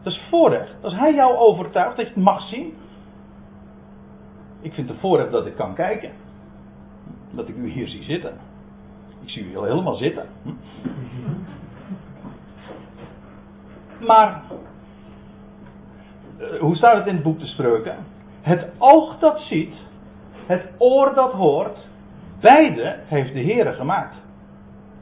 [0.03, 0.75] Dat is voorrecht.
[0.83, 2.75] Als hij jou overtuigt dat je het mag zien.
[4.61, 6.11] Ik vind het voorrecht dat ik kan kijken.
[7.31, 8.52] Dat ik u hier zie zitten.
[9.23, 10.27] Ik zie u al helemaal zitten.
[10.43, 10.51] Hm?
[14.07, 14.43] Maar,
[16.39, 17.97] eh, hoe staat het in het boek te spreuken?
[18.41, 19.75] Het oog dat ziet,
[20.47, 21.89] het oor dat hoort,
[22.41, 24.17] beide heeft de Heer gemaakt.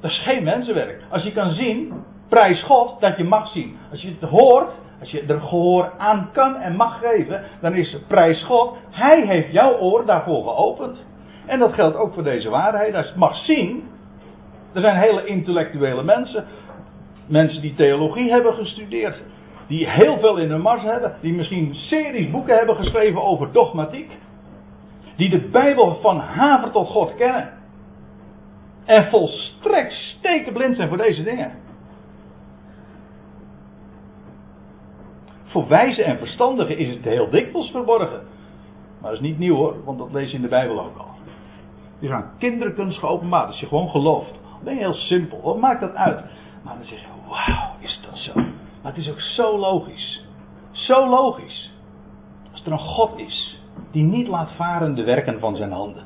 [0.00, 1.02] Dat is geen mensenwerk.
[1.11, 3.76] Als je kan zien, prijs God dat je mag zien.
[3.90, 7.98] Als je het hoort, als je er gehoor aan kan en mag geven, dan is
[8.09, 8.76] prijs God.
[8.90, 11.06] Hij heeft jouw oor daarvoor geopend.
[11.46, 12.94] En dat geldt ook voor deze waarheid.
[12.94, 13.88] Als je het mag zien,
[14.72, 16.44] Er zijn hele intellectuele mensen,
[17.26, 19.22] mensen die theologie hebben gestudeerd,
[19.66, 24.11] die heel veel in de mars hebben, die misschien series boeken hebben geschreven over dogmatiek,
[25.16, 27.59] die de Bijbel van haver tot God kennen.
[28.85, 31.52] En volstrekt stekenblind zijn voor deze dingen.
[35.44, 38.22] Voor wijze en verstandigen is het heel dikwijls verborgen.
[39.00, 41.11] Maar dat is niet nieuw hoor, want dat lees je in de Bijbel ook al.
[41.98, 44.39] Die is aan kinderkunst geopenbaard, als je gewoon gelooft.
[44.62, 46.25] Dan heel simpel, wat maakt dat uit?
[46.62, 48.35] Maar dan zeg je, wauw, is dat zo?
[48.83, 50.25] Maar het is ook zo logisch.
[50.70, 51.70] Zo logisch.
[52.53, 56.05] Als er een God is, die niet laat varen de werken van zijn handen.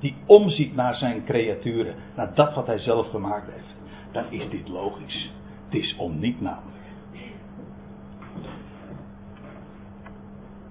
[0.00, 3.76] Die omziet naar zijn creaturen, naar dat wat hij zelf gemaakt heeft.
[4.12, 5.30] Dan is dit logisch.
[5.64, 6.78] Het is om niet namelijk.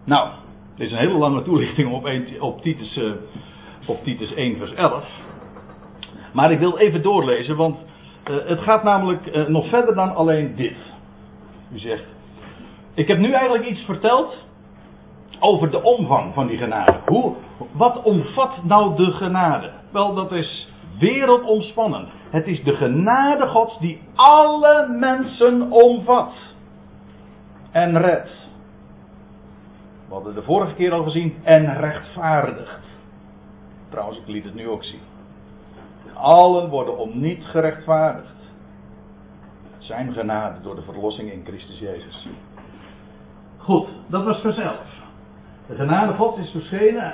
[0.03, 0.29] Nou,
[0.75, 3.11] dit is een hele lange toelichting op, op, Titus, uh,
[3.87, 5.03] op Titus 1 vers 11.
[6.31, 7.77] Maar ik wil even doorlezen, want
[8.29, 10.77] uh, het gaat namelijk uh, nog verder dan alleen dit.
[11.73, 12.05] U zegt,
[12.93, 14.47] ik heb nu eigenlijk iets verteld
[15.39, 16.95] over de omvang van die genade.
[17.05, 17.33] Hoe,
[17.71, 19.71] wat omvat nou de genade?
[19.91, 22.09] Wel, dat is wereldomspannend.
[22.29, 26.33] Het is de genade Gods die alle mensen omvat
[27.71, 28.47] en redt.
[30.07, 32.97] We hadden de vorige keer al gezien en rechtvaardigt.
[33.89, 35.08] Trouwens, ik liet het nu ook zien.
[36.21, 38.35] Allen worden om niet gerechtvaardigd.
[39.73, 42.27] Het zijn genade door de verlossing in Christus Jezus.
[43.57, 44.77] Goed, dat was 11.
[45.67, 47.13] De genade Gods is verschenen,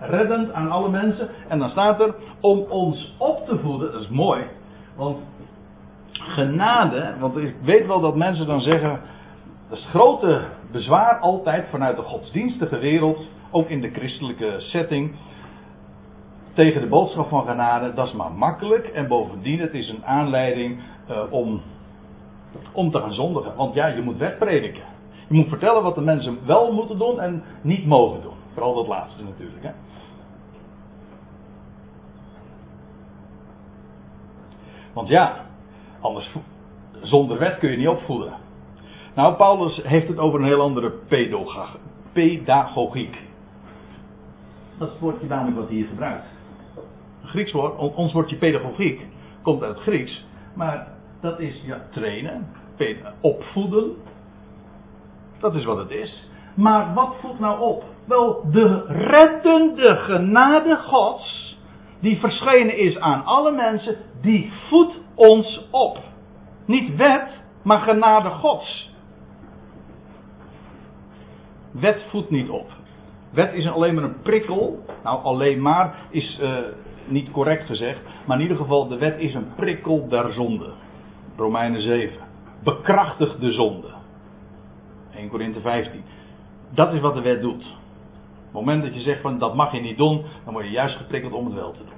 [0.00, 1.28] reddend aan alle mensen.
[1.48, 4.44] En dan staat er, om ons op te voeden, dat is mooi.
[4.96, 5.18] Want
[6.12, 9.00] genade, want ik weet wel dat mensen dan zeggen,
[9.68, 15.14] dat is het grote bezwaar altijd vanuit de godsdienstige wereld, ook in de christelijke setting,
[16.56, 18.86] tegen de boodschap van genade, dat is maar makkelijk.
[18.86, 21.62] En bovendien, het is een aanleiding uh, om,
[22.72, 23.56] om te gaan zondigen.
[23.56, 24.82] Want ja, je moet wet prediken.
[25.28, 28.34] Je moet vertellen wat de mensen wel moeten doen en niet mogen doen.
[28.52, 29.62] Vooral dat laatste natuurlijk.
[29.62, 29.70] Hè.
[34.92, 35.44] Want ja,
[36.00, 36.34] anders
[37.00, 38.32] zonder wet kun je niet opvoeden.
[39.14, 40.92] Nou, Paulus heeft het over een heel andere
[42.12, 43.18] pedagogiek.
[44.78, 46.35] Dat is het woordje namelijk wat hij hier gebruikt.
[47.36, 49.06] Grieks woord, ons woordje pedagogiek
[49.42, 50.88] komt uit het Grieks, maar
[51.20, 52.48] dat is ja, trainen,
[53.20, 53.94] opvoeden.
[55.40, 56.30] Dat is wat het is.
[56.54, 57.84] Maar wat voedt nou op?
[58.04, 61.58] Wel, de reddende genade Gods,
[62.00, 65.98] die verschenen is aan alle mensen, die voedt ons op.
[66.64, 67.28] Niet wet,
[67.62, 68.94] maar genade Gods.
[71.70, 72.70] Wet voedt niet op.
[73.30, 74.84] Wet is alleen maar een prikkel.
[75.02, 76.58] Nou, alleen maar is uh,
[77.08, 78.00] niet correct gezegd.
[78.26, 80.72] Maar in ieder geval, de wet is een prikkel der zonde.
[81.36, 82.18] Romeinen 7.
[82.62, 83.88] Bekrachtigt de zonde.
[85.14, 86.02] 1 Korinthe 15.
[86.70, 87.64] Dat is wat de wet doet.
[88.46, 90.70] Op het moment dat je zegt van dat mag je niet doen, dan word je
[90.70, 91.94] juist geprikkeld om het wel te doen.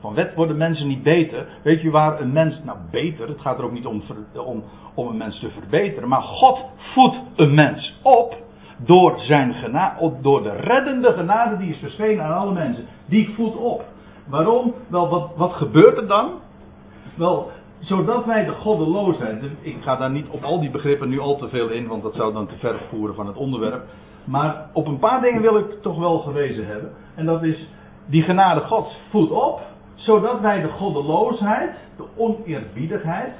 [0.00, 1.46] Van wet worden mensen niet beter.
[1.62, 4.02] Weet je waar een mens, nou beter, het gaat er ook niet om,
[4.44, 4.62] om,
[4.94, 8.36] om een mens te verbeteren, maar God voedt een mens op
[8.76, 12.86] door, zijn genade, door de reddende genade die is verschenen aan alle mensen.
[13.06, 13.84] Die voedt op.
[14.26, 14.74] Waarom?
[14.86, 16.30] Wel, wat, wat gebeurt er dan?
[17.14, 19.42] Wel, zodat wij de goddeloosheid.
[19.60, 22.14] Ik ga daar niet op al die begrippen nu al te veel in, want dat
[22.14, 23.84] zou dan te ver voeren van het onderwerp.
[24.24, 26.92] Maar op een paar dingen wil ik toch wel gewezen hebben.
[27.14, 27.70] En dat is,
[28.06, 29.60] die genade Gods voedt op,
[29.94, 33.34] zodat wij de goddeloosheid, de oneerbiedigheid,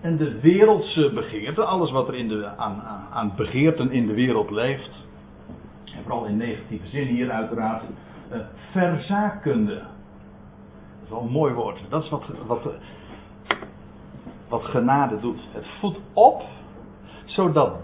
[0.00, 2.82] en de wereldse begeerte, alles wat er in de, aan,
[3.12, 5.06] aan begeerten in de wereld leeft,
[5.96, 7.82] en vooral in negatieve zin hier uiteraard,
[8.32, 8.38] uh,
[8.70, 9.82] verzaakkunde.
[11.08, 11.84] Wel een mooi woord.
[11.88, 12.68] Dat is wat, wat,
[14.48, 15.48] wat genade doet.
[15.52, 16.42] Het voedt op,
[17.24, 17.76] zodat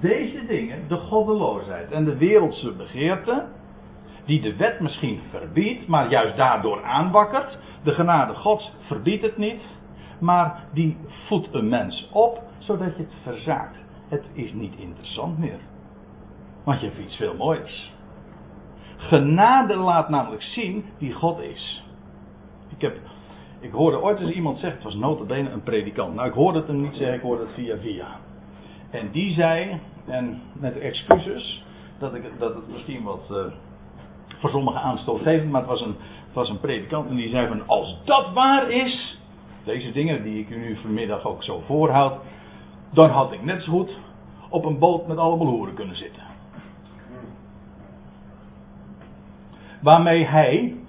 [0.00, 3.46] deze dingen, de goddeloosheid en de wereldse begeerte,
[4.24, 9.62] die de wet misschien verbiedt, maar juist daardoor aanwakkert, de genade Gods verbiedt het niet,
[10.20, 10.96] maar die
[11.26, 13.76] voedt een mens op zodat je het verzaakt.
[14.08, 15.58] Het is niet interessant meer.
[16.64, 17.92] Want je hebt iets veel mooiers.
[18.96, 21.84] Genade laat namelijk zien wie God is.
[22.82, 23.00] Ik,
[23.60, 26.14] ik hoorde ooit eens iemand zeggen, het was notabene een predikant.
[26.14, 28.06] Nou, ik hoorde het hem niet zeggen, ik hoorde het via via.
[28.90, 31.64] En die zei, en met excuses,
[31.98, 33.44] dat, ik, dat het misschien wat uh,
[34.38, 37.66] voor sommigen aanstootgevend, maar het was, een, het was een predikant en die zei van,
[37.66, 39.18] als dat waar is,
[39.64, 42.20] deze dingen die ik u nu vanmiddag ook zo voorhoud,
[42.90, 43.98] dan had ik net zo goed
[44.48, 46.22] op een boot met allemaal hoeren kunnen zitten.
[49.80, 50.79] Waarmee hij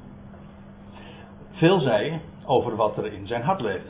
[1.62, 3.90] veel zei over wat er in zijn hart leefde.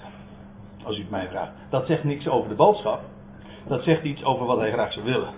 [0.84, 1.51] Als u het mij vraagt.
[1.69, 3.01] Dat zegt niks over de boodschap.
[3.67, 5.34] Dat zegt iets over wat hij graag zou willen.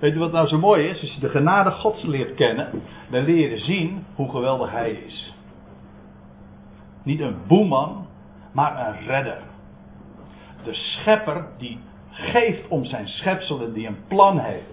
[0.00, 1.00] Weet u wat nou zo mooi is?
[1.00, 5.34] Als je de genade Gods leert kennen, dan leer je zien hoe geweldig hij is.
[7.02, 8.06] Niet een boeman,
[8.52, 9.42] maar een redder.
[10.64, 11.78] De schepper die
[12.10, 14.66] geeft om zijn schepselen, die een plan heeft.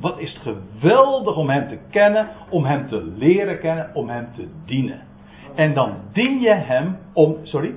[0.00, 4.28] wat is het geweldig om hem te kennen, om hem te leren kennen, om hem
[4.36, 5.12] te dienen.
[5.54, 7.36] En dan dien je hem om.
[7.42, 7.74] Sorry?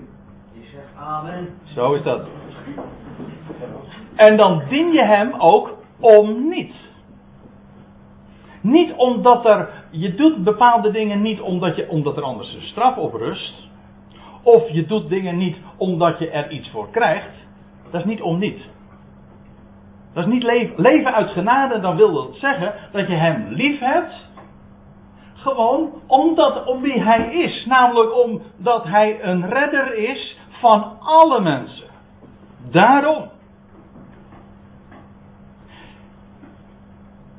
[0.95, 1.49] Amen.
[1.63, 2.27] Zo is dat.
[4.15, 6.75] En dan dien je hem ook om niet.
[8.61, 9.69] Niet omdat er.
[9.91, 13.67] Je doet bepaalde dingen niet omdat, je, omdat er anders een straf op rust.
[14.43, 17.45] Of je doet dingen niet omdat je er iets voor krijgt.
[17.91, 18.69] Dat is niet om niet.
[20.13, 23.79] Dat is niet leven, leven uit genade, dan wil dat zeggen dat je hem lief
[23.79, 24.29] hebt.
[25.37, 27.65] Gewoon omdat, om wie hij is.
[27.65, 31.87] Namelijk omdat hij een redder is van alle mensen.
[32.71, 33.29] Daarom.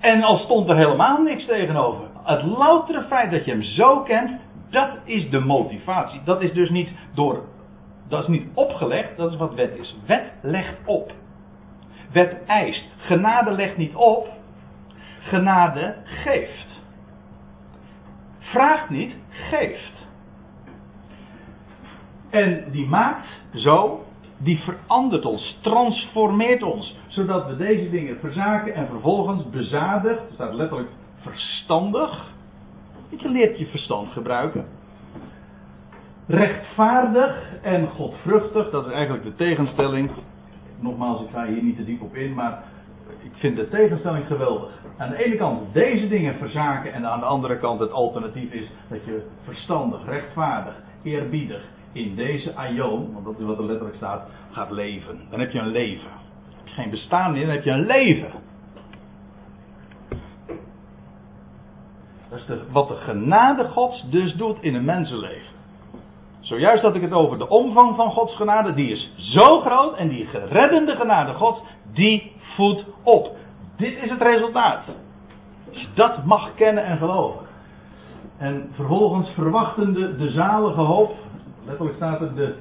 [0.01, 2.07] En al stond er helemaal niks tegenover.
[2.23, 4.41] Het loutere feit dat je hem zo kent,
[4.71, 6.21] dat is de motivatie.
[6.25, 7.43] Dat is dus niet door.
[8.09, 9.97] Dat is niet opgelegd, dat is wat wet is.
[10.07, 11.13] Wet legt op.
[12.13, 12.95] Wet eist.
[12.97, 14.29] Genade legt niet op.
[15.21, 16.78] Genade geeft.
[18.51, 20.07] Vraagt niet, geeft.
[22.31, 24.05] En die maakt zo,
[24.39, 30.55] die verandert ons, transformeert ons, zodat we deze dingen verzaken en vervolgens bezadigd, er staat
[30.55, 30.91] letterlijk
[31.21, 32.33] verstandig,
[33.09, 34.67] je leert je verstand gebruiken.
[36.27, 40.11] Rechtvaardig en godvruchtig, dat is eigenlijk de tegenstelling.
[40.81, 42.63] Nogmaals, ik ga hier niet te diep op in, maar
[43.23, 44.71] ik vind de tegenstelling geweldig.
[44.97, 48.71] Aan de ene kant deze dingen verzaken en aan de andere kant het alternatief is
[48.89, 51.63] dat je verstandig, rechtvaardig, eerbiedig
[51.93, 55.21] in deze aion, want dat is wat er letterlijk staat, gaat leven.
[55.31, 56.11] Dan heb je een leven.
[56.65, 58.31] Geen bestaan meer, dan heb je een leven.
[62.31, 65.57] Dat is wat de genade Gods dus doet in een mensenleven.
[66.41, 70.09] Zojuist had ik het over de omvang van Gods genade, die is zo groot en
[70.09, 71.63] die gereddende genade Gods,
[71.93, 73.37] die voedt op.
[73.77, 74.85] Dit is het resultaat.
[75.95, 77.47] Dat mag kennen en geloven.
[78.39, 81.15] En vervolgens verwachtende de zalige hoop,
[81.65, 82.55] letterlijk staat er de,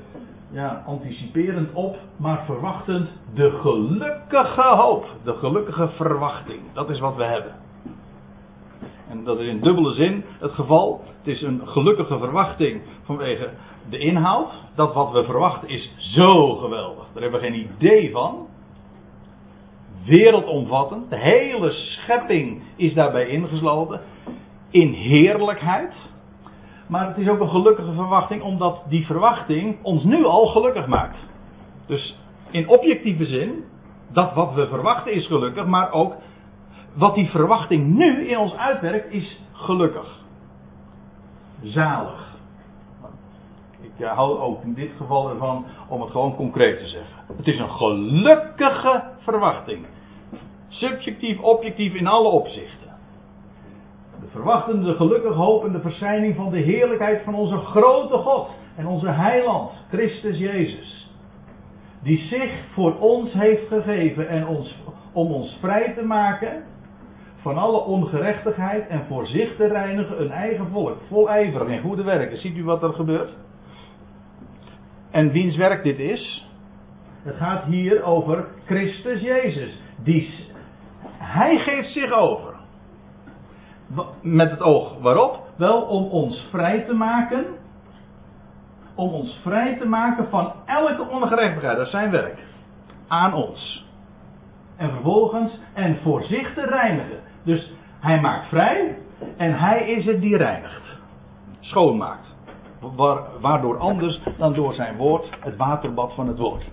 [0.52, 5.06] ja, anticiperend op, maar verwachtend de gelukkige hoop.
[5.24, 6.60] De gelukkige verwachting.
[6.74, 7.52] Dat is wat we hebben.
[9.10, 11.02] En dat is in dubbele zin het geval.
[11.18, 13.50] Het is een gelukkige verwachting vanwege
[13.89, 14.52] de inhoud.
[14.76, 17.06] Dat wat we verwachten is zo geweldig.
[17.14, 18.48] Daar hebben we geen idee van.
[20.08, 21.10] Wereldomvattend.
[21.10, 24.01] De hele schepping is daarbij ingesloten.
[24.70, 25.93] In heerlijkheid.
[26.88, 31.18] Maar het is ook een gelukkige verwachting, omdat die verwachting ons nu al gelukkig maakt.
[31.86, 32.18] Dus
[32.51, 33.64] in objectieve zin,
[34.12, 36.16] dat wat we verwachten is gelukkig, maar ook
[36.93, 40.26] wat die verwachting nu in ons uitwerkt is gelukkig.
[41.62, 42.36] Zalig.
[43.82, 47.16] Ik hou ook in dit geval ervan om het gewoon concreet te zeggen.
[47.38, 49.86] Het is een gelukkige verwachting.
[50.68, 52.88] Subjectief, objectief in alle opzichten.
[54.20, 58.88] De verwachtende, gelukkige hoop en de verschijning van de heerlijkheid van onze grote God en
[58.88, 61.11] onze heiland, Christus Jezus.
[62.03, 64.76] Die zich voor ons heeft gegeven en ons,
[65.13, 66.63] om ons vrij te maken
[67.36, 72.03] van alle ongerechtigheid en voor zich te reinigen een eigen volk, vol ijver en goede
[72.03, 72.38] werken.
[72.38, 73.32] Ziet u wat er gebeurt?
[75.11, 76.47] En wiens werk dit is?
[77.24, 79.82] Het gaat hier over Christus Jezus.
[80.03, 80.47] Die,
[81.18, 82.55] hij geeft zich over.
[84.22, 85.39] Met het oog waarop?
[85.55, 87.45] Wel om ons vrij te maken.
[88.95, 91.78] Om ons vrij te maken van elke ongerechtigheid.
[91.78, 92.39] Dat is zijn werk.
[93.07, 93.86] Aan ons.
[94.76, 97.20] En vervolgens, en voor zich te reinigen.
[97.43, 98.97] Dus hij maakt vrij
[99.38, 100.99] en hij is het die reinigt.
[101.59, 102.36] Schoonmaakt.
[103.41, 106.70] Waardoor anders dan door zijn woord, het waterbad van het woord.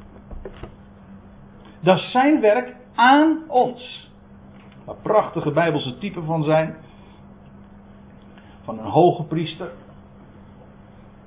[1.80, 4.12] Dat is zijn werk aan ons.
[4.84, 6.76] Waar prachtige bijbelse typen van zijn.
[8.62, 9.70] Van een hoge priester.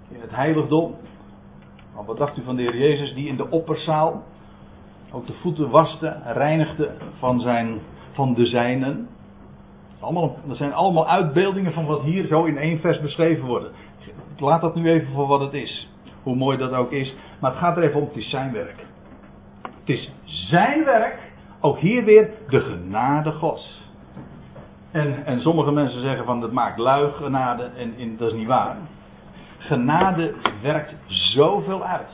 [0.09, 0.95] In het heiligdom.
[2.05, 4.23] wat dacht u van de Heer Jezus die in de opperzaal
[5.11, 7.79] ook de voeten waste, reinigde van, zijn,
[8.11, 9.07] van de zijnen.
[9.99, 13.71] Allemaal, dat zijn allemaal uitbeeldingen van wat hier zo in één vers beschreven worden.
[14.35, 15.89] Ik laat dat nu even voor wat het is.
[16.23, 17.15] Hoe mooi dat ook is.
[17.39, 18.85] Maar het gaat er even om, het is zijn werk.
[19.61, 21.26] Het is zijn werk,
[21.67, 23.85] ook hier weer de genade Gods.
[24.91, 28.47] En, en sommige mensen zeggen van dat maakt lui genade en, en dat is niet
[28.47, 28.77] waar.
[29.57, 32.09] genade werkt zoveel uit.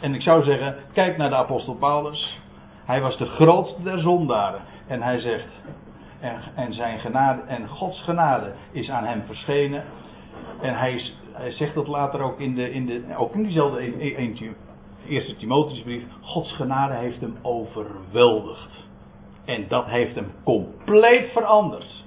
[0.00, 2.38] En ik zou zeggen, kijk naar de apostel Paulus.
[2.84, 4.60] Hij was de grootste der zondaren.
[4.86, 5.48] En hij zegt,
[6.20, 9.84] en, en zijn genade, en Gods genade is aan hem verschenen.
[10.60, 11.02] En hij,
[11.32, 14.56] hij zegt dat later ook in, de, in, de, ook in diezelfde een, een,
[15.10, 16.02] eerste Timotheusbrief.
[16.20, 18.88] Gods genade heeft hem overweldigd.
[19.44, 22.04] En dat heeft hem compleet veranderd.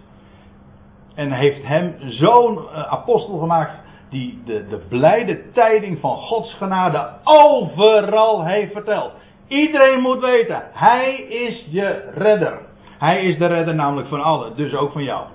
[1.16, 3.74] En heeft hem zo'n uh, apostel gemaakt
[4.10, 9.12] die de, de blijde tijding van Gods genade overal heeft verteld.
[9.48, 12.60] Iedereen moet weten, Hij is je redder.
[12.98, 15.26] Hij is de redder namelijk van allen, dus ook van jou.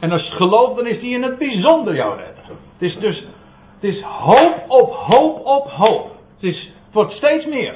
[0.00, 2.44] En als je gelooft, dan is hij in het bijzonder jouw redder.
[2.46, 3.26] Het is dus,
[3.74, 6.13] het is hoop op hoop op hoop.
[6.44, 7.74] Het, is, wordt steeds meer.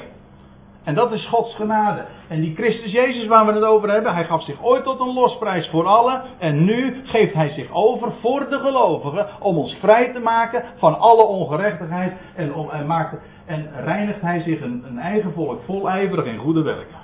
[0.83, 2.05] En dat is Gods genade.
[2.27, 5.13] En die Christus Jezus waar we het over hebben, hij gaf zich ooit tot een
[5.13, 6.21] losprijs voor allen.
[6.37, 10.99] En nu geeft hij zich over voor de gelovigen om ons vrij te maken van
[10.99, 12.13] alle ongerechtigheid.
[12.35, 16.61] En, om, en, maakt, en reinigt hij zich een, een eigen volk volijverig in goede
[16.61, 16.97] werken.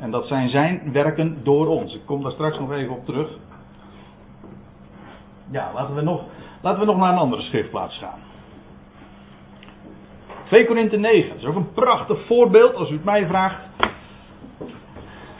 [0.00, 1.94] En dat zijn zijn werken door ons.
[1.94, 3.28] Ik kom daar straks nog even op terug.
[5.50, 6.22] Ja, laten we nog,
[6.60, 8.27] laten we nog naar een andere schriftplaats gaan.
[10.48, 11.28] 2 Korinthe 9.
[11.28, 13.60] Dat is ook een prachtig voorbeeld, als u het mij vraagt,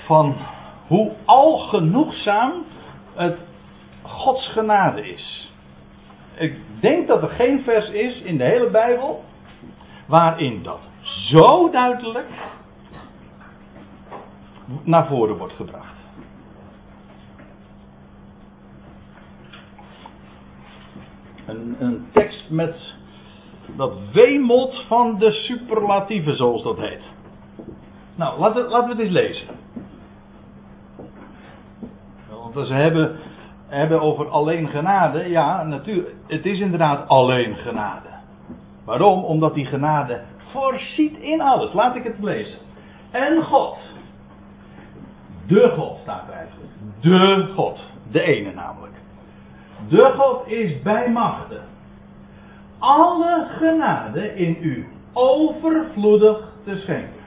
[0.06, 0.36] van
[0.86, 2.52] hoe algenoegzaam
[3.14, 3.38] het
[4.02, 5.52] Gods genade is.
[6.36, 9.24] Ik denk dat er geen vers is in de hele Bijbel
[10.06, 12.28] waarin dat zo duidelijk
[14.82, 15.96] naar voren wordt gebracht.
[21.46, 22.94] Een, een tekst met
[23.76, 27.02] dat weemot van de superlatieven, zoals dat heet.
[28.14, 29.48] Nou, laten, laten we het eens lezen.
[32.52, 33.16] Want ze hebben,
[33.66, 35.28] hebben over alleen genade.
[35.28, 38.08] Ja, natuurlijk, het is inderdaad alleen genade.
[38.84, 39.24] Waarom?
[39.24, 41.72] Omdat die genade voorziet in alles.
[41.72, 42.58] Laat ik het lezen.
[43.10, 43.78] En God.
[45.46, 46.70] De God staat er eigenlijk.
[47.00, 47.80] De God.
[48.10, 48.94] De ene namelijk.
[49.88, 51.62] De God is bij machten
[52.78, 57.20] alle genade in u overvloedig te schenken.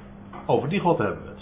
[0.45, 1.41] Over die God hebben we het.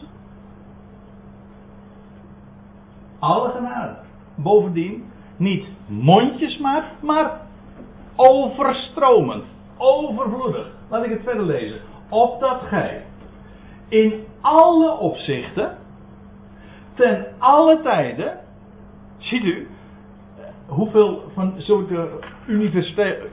[3.19, 3.95] Alle genade.
[4.35, 7.41] Bovendien niet mondjesmaat, maar
[8.15, 9.43] overstromend,
[9.77, 10.67] overvloedig.
[10.89, 11.81] Laat ik het verder lezen.
[12.09, 13.05] Opdat gij
[13.87, 15.77] in alle opzichten,
[16.93, 18.39] ten alle tijden,
[19.17, 19.67] ziet u,
[20.69, 22.09] hoeveel van zulke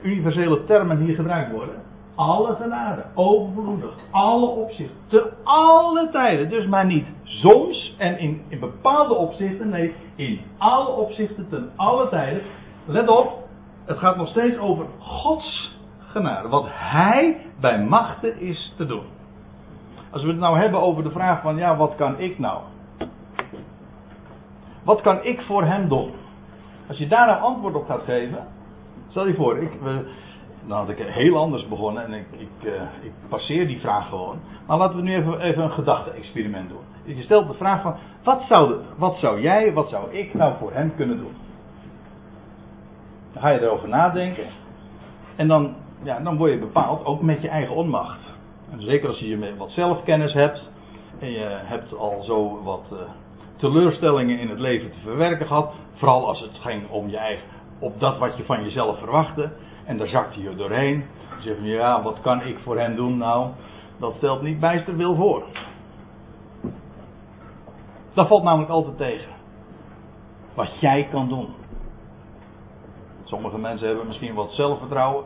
[0.03, 1.75] universele termen hier gebruikt worden?
[2.15, 6.49] Alle genade, overvloedig, alle opzichten, te alle tijden.
[6.49, 12.09] Dus maar niet soms en in, in bepaalde opzichten, nee, in alle opzichten, ten alle
[12.09, 12.41] tijden.
[12.85, 13.47] Let op,
[13.85, 19.03] het gaat nog steeds over Gods genade, wat Hij bij machten is te doen.
[20.11, 22.61] Als we het nou hebben over de vraag van, ja, wat kan ik nou?
[24.83, 26.11] Wat kan ik voor Hem doen?
[26.87, 28.47] Als je daar nou antwoord op gaat geven.
[29.07, 29.71] Stel je voor, ik,
[30.67, 34.39] dan had ik heel anders begonnen en ik, ik, uh, ik passeer die vraag gewoon.
[34.67, 37.15] Maar laten we nu even, even een gedachte-experiment doen.
[37.15, 40.73] Je stelt de vraag van, wat zou, wat zou jij, wat zou ik nou voor
[40.73, 41.35] hem kunnen doen?
[43.33, 44.47] Dan ga je erover nadenken.
[45.35, 48.35] En dan, ja, dan word je bepaald, ook met je eigen onmacht.
[48.71, 50.71] En zeker als je wat zelfkennis hebt.
[51.19, 52.99] En je hebt al zo wat uh,
[53.57, 55.73] teleurstellingen in het leven te verwerken gehad.
[55.93, 57.47] Vooral als het ging om je eigen,
[57.79, 59.51] op dat wat je van jezelf verwachtte.
[59.85, 61.05] En daar zakte je doorheen.
[61.29, 63.17] Dan zeg je, ja, wat kan ik voor hen doen?
[63.17, 63.49] Nou,
[63.97, 65.43] dat stelt niet bijster veel voor.
[68.13, 69.31] Dat valt namelijk altijd tegen.
[70.53, 71.47] Wat jij kan doen.
[73.23, 75.25] Sommige mensen hebben misschien wat zelfvertrouwen.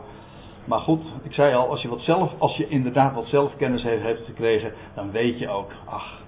[0.64, 4.24] Maar goed, ik zei al, als je, wat zelf, als je inderdaad wat zelfkennis heeft,
[4.24, 6.20] gekregen, dan weet je ook, ach,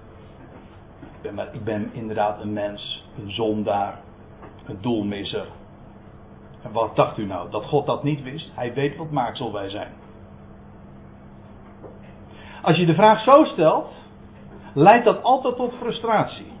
[1.33, 3.99] maar, ik ben inderdaad een mens, een zondaar,
[4.65, 5.47] een doelmisser.
[6.63, 7.49] En wat dacht u nou?
[7.49, 8.51] Dat God dat niet wist?
[8.55, 9.91] Hij weet wat maaksel wij zijn.
[12.61, 13.87] Als je de vraag zo stelt,
[14.73, 16.53] leidt dat altijd tot frustratie.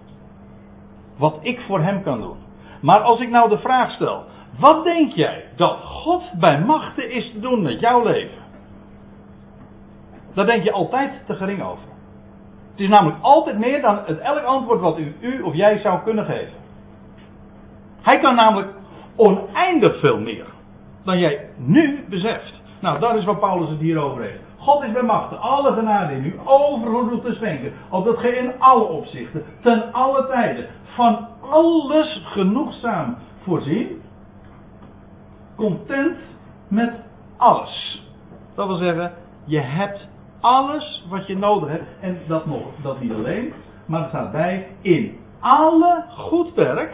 [1.17, 2.37] Wat ik voor hem kan doen.
[2.81, 4.23] Maar als ik nou de vraag stel,
[4.59, 8.43] wat denk jij dat God bij machten is te doen met jouw leven?
[10.33, 11.94] Daar denk je altijd te gering over.
[12.75, 15.99] Het is namelijk altijd meer dan het elk antwoord wat u, u of jij zou
[16.03, 16.53] kunnen geven.
[18.01, 18.73] Hij kan namelijk
[19.15, 20.45] oneindig veel meer
[21.03, 22.61] dan jij nu beseft.
[22.79, 24.39] Nou, dat is wat Paulus het hier over heeft.
[24.57, 27.73] God is bij machten alle genade in u overvloedig te schenken.
[27.89, 34.01] Opdat gij in alle opzichten, ten alle tijden, van alles genoegzaam voorzien.
[35.55, 36.17] content
[36.67, 36.93] met
[37.37, 38.03] alles.
[38.55, 39.11] Dat wil zeggen,
[39.45, 40.07] je hebt
[40.45, 41.87] alles wat je nodig hebt.
[41.99, 43.53] En dat nog, dat niet alleen,
[43.85, 46.93] maar er staat bij in alle goed werk.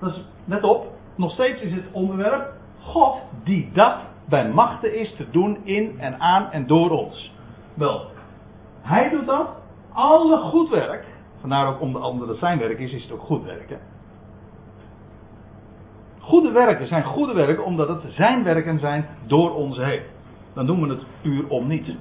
[0.00, 0.86] Dat is, let op,
[1.16, 3.96] nog steeds is het onderwerp God die dat
[4.28, 7.32] bij machten is te doen in en aan en door ons.
[7.74, 8.06] Wel,
[8.80, 9.48] hij doet dat.
[9.92, 11.04] Alle goed werk.
[11.40, 13.68] Vandaar ook omdat het zijn werk is, is het ook goed werk.
[13.68, 13.76] Hè?
[16.18, 20.02] Goede werken zijn goede werken omdat het zijn werken zijn door ons heen.
[20.54, 21.96] Dan noemen we het puur om niet.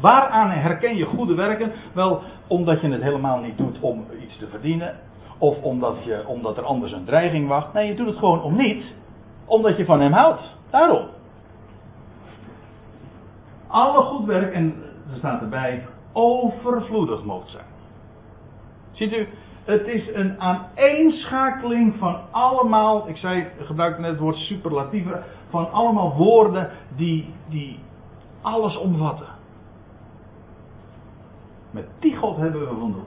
[0.00, 1.72] Waaraan herken je goede werken?
[1.92, 4.96] Wel, omdat je het helemaal niet doet om iets te verdienen.
[5.38, 7.72] Of omdat, je, omdat er anders een dreiging wacht.
[7.72, 8.94] Nee, je doet het gewoon om niet.
[9.44, 10.56] Omdat je van hem houdt.
[10.70, 11.06] Daarom.
[13.66, 14.74] Alle goed werk, en
[15.10, 17.64] er staat erbij, overvloedig moet zijn.
[18.92, 19.28] Ziet u,
[19.64, 23.46] het is een aaneenschakeling van allemaal, ik zei,
[23.76, 27.78] net het woord superlatieve, van allemaal woorden die, die
[28.42, 29.37] alles omvatten.
[31.70, 33.04] Met die God hebben we van.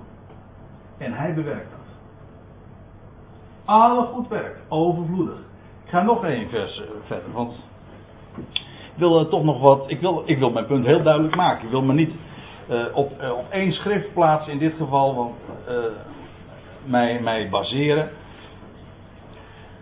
[0.98, 1.80] En hij bewerkt dat.
[3.66, 5.40] Alle goed werk, overvloedig.
[5.84, 7.54] Ik ga nog één vers eh, verder, want
[8.94, 9.84] ik wil toch nog wat.
[9.88, 11.64] Ik wil, ik wil mijn punt heel duidelijk maken.
[11.64, 12.14] Ik wil me niet
[12.70, 15.36] uh, op, op één schrift plaatsen in dit geval, want
[16.86, 18.10] mij, mij baseren.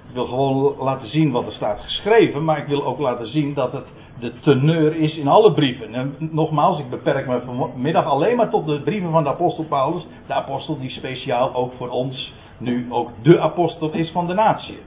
[0.07, 3.53] Ik wil gewoon laten zien wat er staat geschreven, maar ik wil ook laten zien
[3.53, 3.85] dat het
[4.19, 5.93] de teneur is in alle brieven.
[5.93, 10.07] En nogmaals, ik beperk me vanmiddag alleen maar tot de brieven van de apostel Paulus.
[10.27, 14.79] De apostel die speciaal ook voor ons nu ook de apostel is van de natie.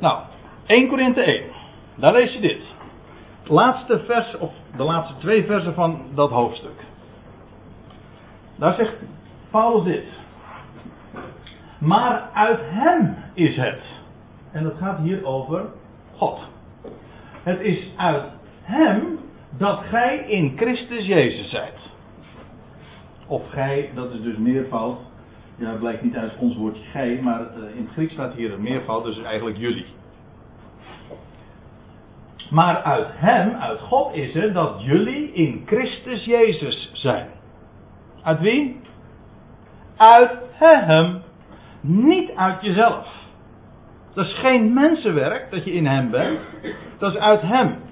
[0.00, 0.18] Nou,
[0.66, 1.42] 1 Korinthe 1.
[1.94, 2.76] Daar lees je dit.
[3.44, 6.84] Laatste vers, of de laatste twee versen van dat hoofdstuk.
[8.56, 8.94] Daar zegt
[9.50, 10.04] Paulus dit.
[11.78, 13.82] Maar uit hem is het.
[14.52, 15.64] En dat gaat hier over
[16.16, 16.48] God.
[17.42, 18.24] Het is uit
[18.68, 19.18] hem
[19.58, 21.90] dat gij in Christus Jezus zijt.
[23.26, 24.98] Of gij, dat is dus meervoud.
[25.56, 28.52] Ja, het blijkt niet uit ons woordje gij, maar eh, in het Grieks staat hier
[28.52, 29.86] een meervoud, dus eigenlijk jullie.
[32.50, 37.28] Maar uit hem, uit God is het dat jullie in Christus Jezus zijn.
[38.22, 38.80] Uit wie?
[39.96, 41.22] Uit hem.
[41.80, 43.06] Niet uit jezelf.
[44.14, 46.38] Dat is geen mensenwerk dat je in hem bent.
[46.98, 47.87] Dat is uit hem.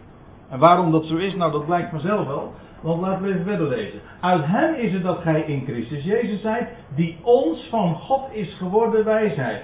[0.48, 2.52] En waarom dat zo is, nou dat blijkt vanzelf wel.
[2.80, 4.00] Want laten we even verder lezen.
[4.20, 8.54] Uit hem is het dat gij in Christus Jezus zijt, die ons van God is
[8.54, 9.62] geworden wijsheid.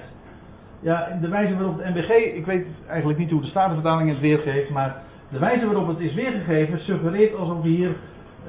[0.81, 4.71] Ja, de wijze waarop het NBG, ik weet eigenlijk niet hoe de Statenvertaling het weergeeft,
[4.71, 7.97] maar de wijze waarop het is weergegeven suggereert alsof hier,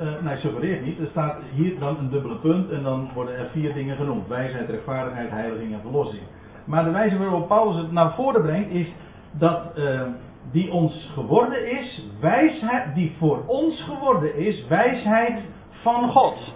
[0.02, 3.48] uh, nee suggereert niet, er staat hier dan een dubbele punt en dan worden er
[3.52, 4.28] vier dingen genoemd.
[4.28, 6.24] Wijsheid, rechtvaardigheid, heiliging en verlossing.
[6.66, 8.94] Maar de wijze waarop Paulus het naar voren brengt is
[9.32, 10.02] dat uh,
[10.52, 15.42] die ons geworden is, wijsheid, die voor ons geworden is, wijsheid
[15.72, 16.54] van God.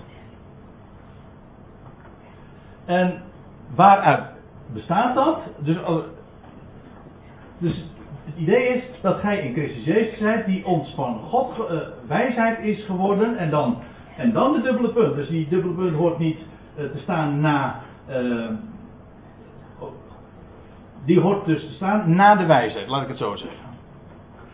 [2.85, 3.21] En
[3.75, 4.23] waaruit
[4.73, 5.39] bestaat dat?
[5.57, 5.77] Dus,
[7.57, 7.85] dus
[8.25, 12.59] het idee is dat gij in Christus Jezus zijt, die ons van God uh, wijsheid
[12.59, 13.37] is geworden.
[13.37, 13.77] En dan,
[14.17, 15.15] en dan de dubbele punt.
[15.15, 17.81] Dus die dubbele punt hoort niet uh, te staan na.
[18.09, 18.49] Uh,
[21.05, 23.66] die hoort dus te staan na de wijsheid, laat ik het zo zeggen.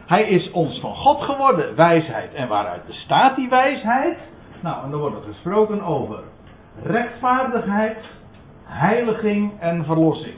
[0.06, 2.34] Hij is ons van God geworden, wijsheid.
[2.34, 4.18] En waaruit bestaat die wijsheid?
[4.62, 6.20] Nou, en dan wordt er gesproken over
[6.84, 7.97] rechtvaardigheid,
[8.64, 10.36] heiliging en verlossing.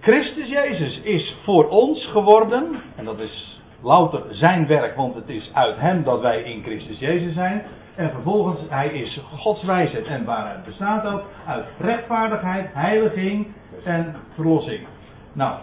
[0.00, 5.50] Christus Jezus is voor ons geworden, en dat is louter zijn werk, want het is
[5.54, 7.62] uit hem dat wij in Christus Jezus zijn.
[7.94, 10.06] En vervolgens, hij is Gods wijsheid.
[10.06, 11.22] En waaruit bestaat dat?
[11.46, 13.46] Uit rechtvaardigheid, heiliging
[13.84, 14.86] en verlossing.
[15.34, 15.58] Nou,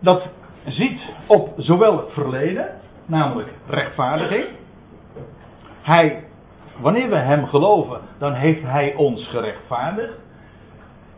[0.00, 0.30] dat
[0.64, 2.68] ziet op zowel verleden,
[3.06, 4.44] namelijk rechtvaardiging.
[5.82, 6.24] Hij,
[6.80, 10.18] wanneer we hem geloven, dan heeft hij ons gerechtvaardigd.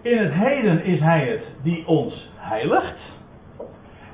[0.00, 3.20] In het heden is hij het die ons heiligt.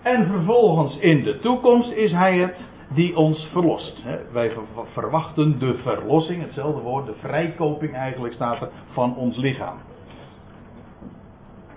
[0.03, 2.57] En vervolgens in de toekomst is hij het
[2.95, 4.03] die ons verlost.
[4.33, 4.53] Wij
[4.93, 9.79] verwachten de verlossing, hetzelfde woord, de vrijkoping eigenlijk staat er, van ons lichaam.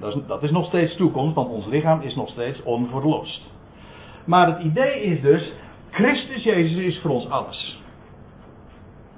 [0.01, 3.51] Dat is, dat is nog steeds toekomst, want ons lichaam is nog steeds onverlost.
[4.25, 5.53] Maar het idee is dus,
[5.89, 7.81] Christus Jezus is voor ons alles.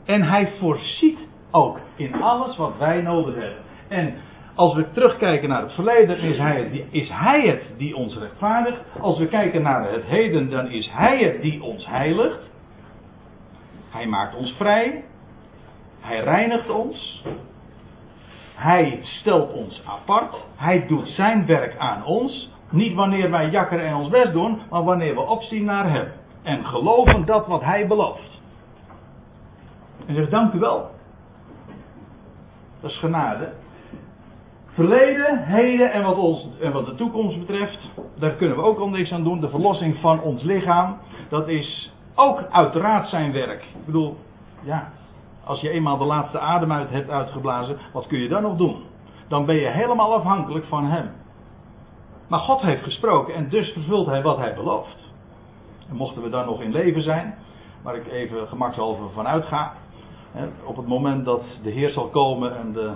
[0.06, 1.20] En hij voorziet
[1.52, 3.64] ook in alles wat wij nodig hebben.
[3.88, 4.14] En
[4.56, 8.82] als we terugkijken naar het verleden, is hij, het, is hij het die ons rechtvaardigt.
[9.00, 12.52] Als we kijken naar het heden, dan is hij het die ons heiligt.
[13.90, 15.04] Hij maakt ons vrij.
[16.00, 17.24] Hij reinigt ons.
[18.64, 20.36] Hij stelt ons apart.
[20.56, 22.52] Hij doet zijn werk aan ons.
[22.70, 26.08] Niet wanneer wij jakkeren en ons best doen, maar wanneer we opzien naar hem.
[26.44, 28.42] En geloven dat wat hij belooft.
[30.06, 30.90] En zegt dank u wel.
[32.82, 33.54] Dat is genade.
[34.66, 38.90] Verleden, heden en wat, ons, en wat de toekomst betreft, daar kunnen we ook al
[38.90, 39.40] niks aan doen.
[39.40, 40.98] De verlossing van ons lichaam,
[41.30, 43.62] dat is ook uiteraard zijn werk.
[43.62, 44.18] Ik bedoel,
[44.62, 44.92] ja,
[45.44, 48.84] als je eenmaal de laatste adem uit hebt uitgeblazen, wat kun je dan nog doen?
[49.28, 51.12] Dan ben je helemaal afhankelijk van Hem.
[52.28, 55.12] Maar God heeft gesproken en dus vervult Hij wat Hij belooft.
[55.90, 57.36] En mochten we dan nog in leven zijn,
[57.82, 59.74] waar ik even gemakshalve van uitga,
[60.64, 62.92] op het moment dat de Heer zal komen en de,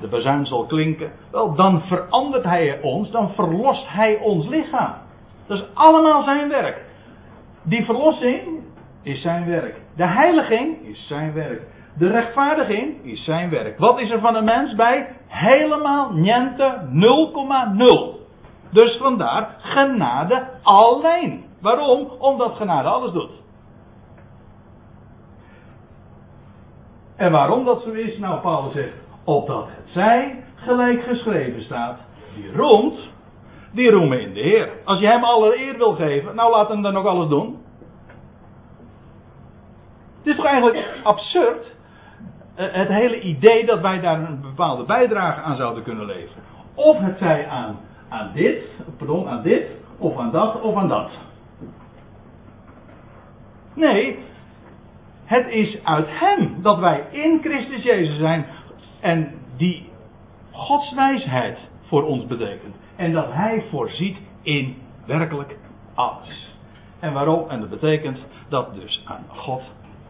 [0.00, 4.94] de bazuin zal klinken, wel, dan verandert Hij ons, dan verlost Hij ons lichaam.
[5.46, 6.84] Dat is allemaal zijn werk.
[7.62, 8.62] Die verlossing
[9.02, 9.84] is zijn werk.
[9.96, 11.62] De heiliging is zijn werk.
[11.98, 13.78] De rechtvaardiging is zijn werk.
[13.78, 15.08] Wat is er van een mens bij?
[15.26, 16.88] Helemaal niente
[18.12, 18.16] 0,0.
[18.70, 21.44] Dus vandaar genade alleen.
[21.60, 22.10] Waarom?
[22.18, 23.44] Omdat genade alles doet.
[27.16, 28.18] En waarom dat zo is?
[28.18, 28.94] Nou, Paulus zegt,
[29.24, 31.98] opdat het zij gelijk geschreven staat,
[32.34, 32.98] die roemt,
[33.72, 34.70] die roemen in de Heer.
[34.84, 37.64] Als je hem alle eer wil geven, nou laat hem dan ook alles doen.
[40.26, 41.74] Het is toch eigenlijk absurd,
[42.54, 46.42] eh, het hele idee dat wij daar een bepaalde bijdrage aan zouden kunnen leveren.
[46.74, 48.64] Of het zij aan, aan dit,
[48.96, 51.10] pardon, aan dit, of aan dat, of aan dat.
[53.74, 54.18] Nee,
[55.24, 58.46] het is uit Hem dat wij in Christus Jezus zijn
[59.00, 59.90] en die
[60.50, 62.76] Gods wijsheid voor ons betekent.
[62.96, 65.56] En dat Hij voorziet in werkelijk
[65.94, 66.56] alles.
[67.00, 67.48] En waarom?
[67.48, 68.18] En dat betekent
[68.48, 69.62] dat dus aan God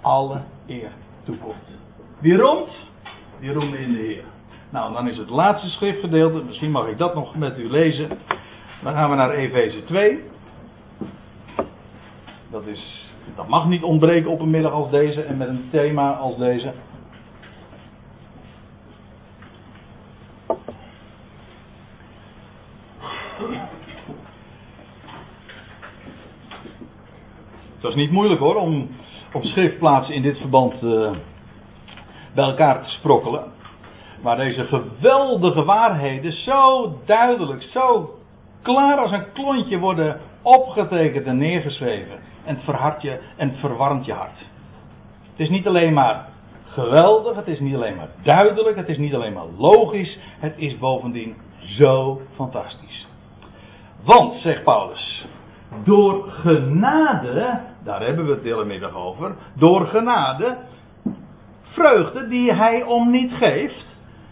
[0.06, 0.90] alle eer
[1.24, 1.78] toekomt.
[2.18, 2.88] Wie roemt?
[3.40, 4.24] Die roemt in de Heer.
[4.70, 8.08] Nou, dan is het laatste schriftgedeelte, misschien mag ik dat nog met u lezen.
[8.82, 10.22] Dan gaan we naar Efeze 2.
[12.50, 13.04] Dat is
[13.36, 16.72] dat mag niet ontbreken op een middag als deze en met een thema als deze.
[27.74, 28.88] Het was niet moeilijk hoor om
[29.36, 31.10] op schriftplaatsen in dit verband uh,
[32.34, 33.44] bij elkaar te sprokkelen.
[34.22, 38.14] Maar deze geweldige waarheden zo duidelijk, zo
[38.62, 42.18] klaar als een klontje worden opgetekend en neergeschreven.
[42.44, 44.38] En het verhardt je en het verwarmt je hart.
[45.30, 46.28] Het is niet alleen maar
[46.64, 50.78] geweldig, het is niet alleen maar duidelijk, het is niet alleen maar logisch, het is
[50.78, 53.08] bovendien zo fantastisch.
[54.04, 55.26] Want, zegt Paulus,
[55.84, 60.56] door genade, daar hebben we het de hele middag over, door genade,
[61.62, 63.86] vreugde die hij om niet geeft,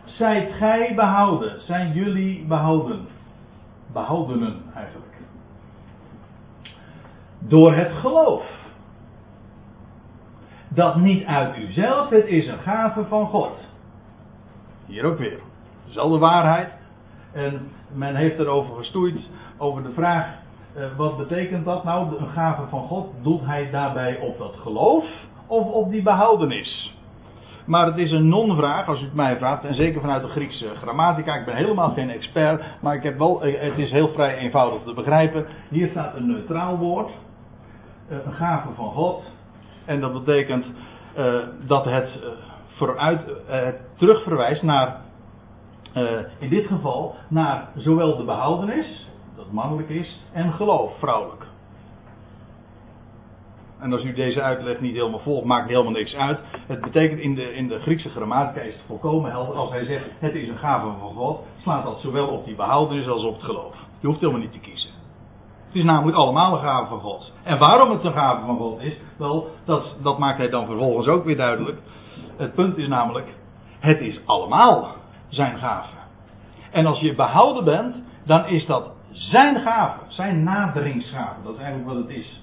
[0.04, 3.06] zijt gij behouden, zijn jullie behouden.
[3.92, 5.14] Behoudenen eigenlijk.
[7.38, 8.44] Door het geloof.
[10.68, 13.68] Dat niet uit uzelf, het is een gave van God.
[14.86, 15.40] Hier ook weer.
[15.86, 16.72] Dezelfde waarheid.
[17.32, 20.42] En men heeft erover gestoeid, over de vraag,
[20.96, 23.12] wat betekent dat nou, een gave van God?
[23.22, 25.04] Doet hij daarbij op dat geloof
[25.46, 26.94] of op die behoudenis?
[27.66, 30.68] Maar het is een non-vraag, als u het mij vraagt, en zeker vanuit de Griekse
[30.82, 31.34] grammatica.
[31.34, 34.82] Ik ben helemaal geen expert, maar ik heb wel, eh, het is heel vrij eenvoudig
[34.82, 35.46] te begrijpen.
[35.68, 37.10] Hier staat een neutraal woord,
[38.08, 39.32] eh, een gave van God.
[39.84, 40.66] En dat betekent
[41.66, 42.08] dat het
[42.66, 43.20] vooruit
[43.96, 44.96] terugverwijst naar,
[46.38, 49.08] in dit geval, naar zowel de behoudenis,
[49.44, 51.46] dat mannelijk is, en geloof, vrouwelijk.
[53.78, 56.38] En als u deze uitleg niet helemaal volgt, maakt helemaal niks uit.
[56.66, 59.54] Het betekent in de, in de Griekse grammatica is het volkomen helder.
[59.54, 63.08] Als hij zegt het is een gave van God, slaat dat zowel op die behoudenis
[63.08, 63.74] als op het geloof.
[64.00, 64.90] Je hoeft helemaal niet te kiezen.
[65.66, 67.32] Het is namelijk allemaal een gave van God.
[67.42, 71.06] En waarom het een gave van God is, wel, dat, dat maakt hij dan vervolgens
[71.06, 71.78] ook weer duidelijk.
[72.36, 73.28] Het punt is namelijk,
[73.78, 74.94] het is allemaal
[75.28, 75.94] zijn gave.
[76.70, 81.42] En als je behouden bent, dan is dat zijn gave, zijn naderingsgave.
[81.42, 82.42] Dat is eigenlijk wat het is.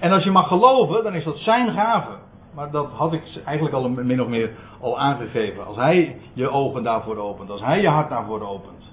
[0.00, 2.10] En als je mag geloven, dan is dat zijn gave.
[2.54, 5.66] Maar dat had ik eigenlijk al min of meer al aangegeven.
[5.66, 8.92] Als hij je ogen daarvoor opent, als hij je hart daarvoor opent.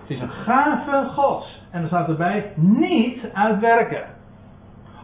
[0.00, 1.62] Het is een gave Gods.
[1.70, 4.04] En er staat erbij, niet uitwerken.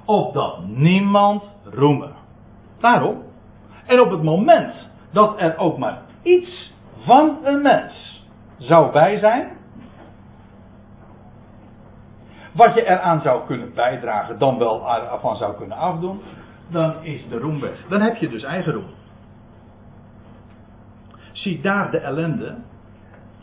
[0.05, 2.13] Opdat niemand roemen.
[2.81, 3.23] Daarom.
[3.87, 4.75] En op het moment
[5.13, 8.25] dat er ook maar iets van een mens
[8.59, 9.59] zou bij zijn.
[12.53, 16.21] Wat je eraan zou kunnen bijdragen, dan wel ervan zou kunnen afdoen.
[16.69, 17.87] Dan is de roem weg.
[17.89, 18.99] Dan heb je dus eigen roem.
[21.33, 22.57] zie daar de ellende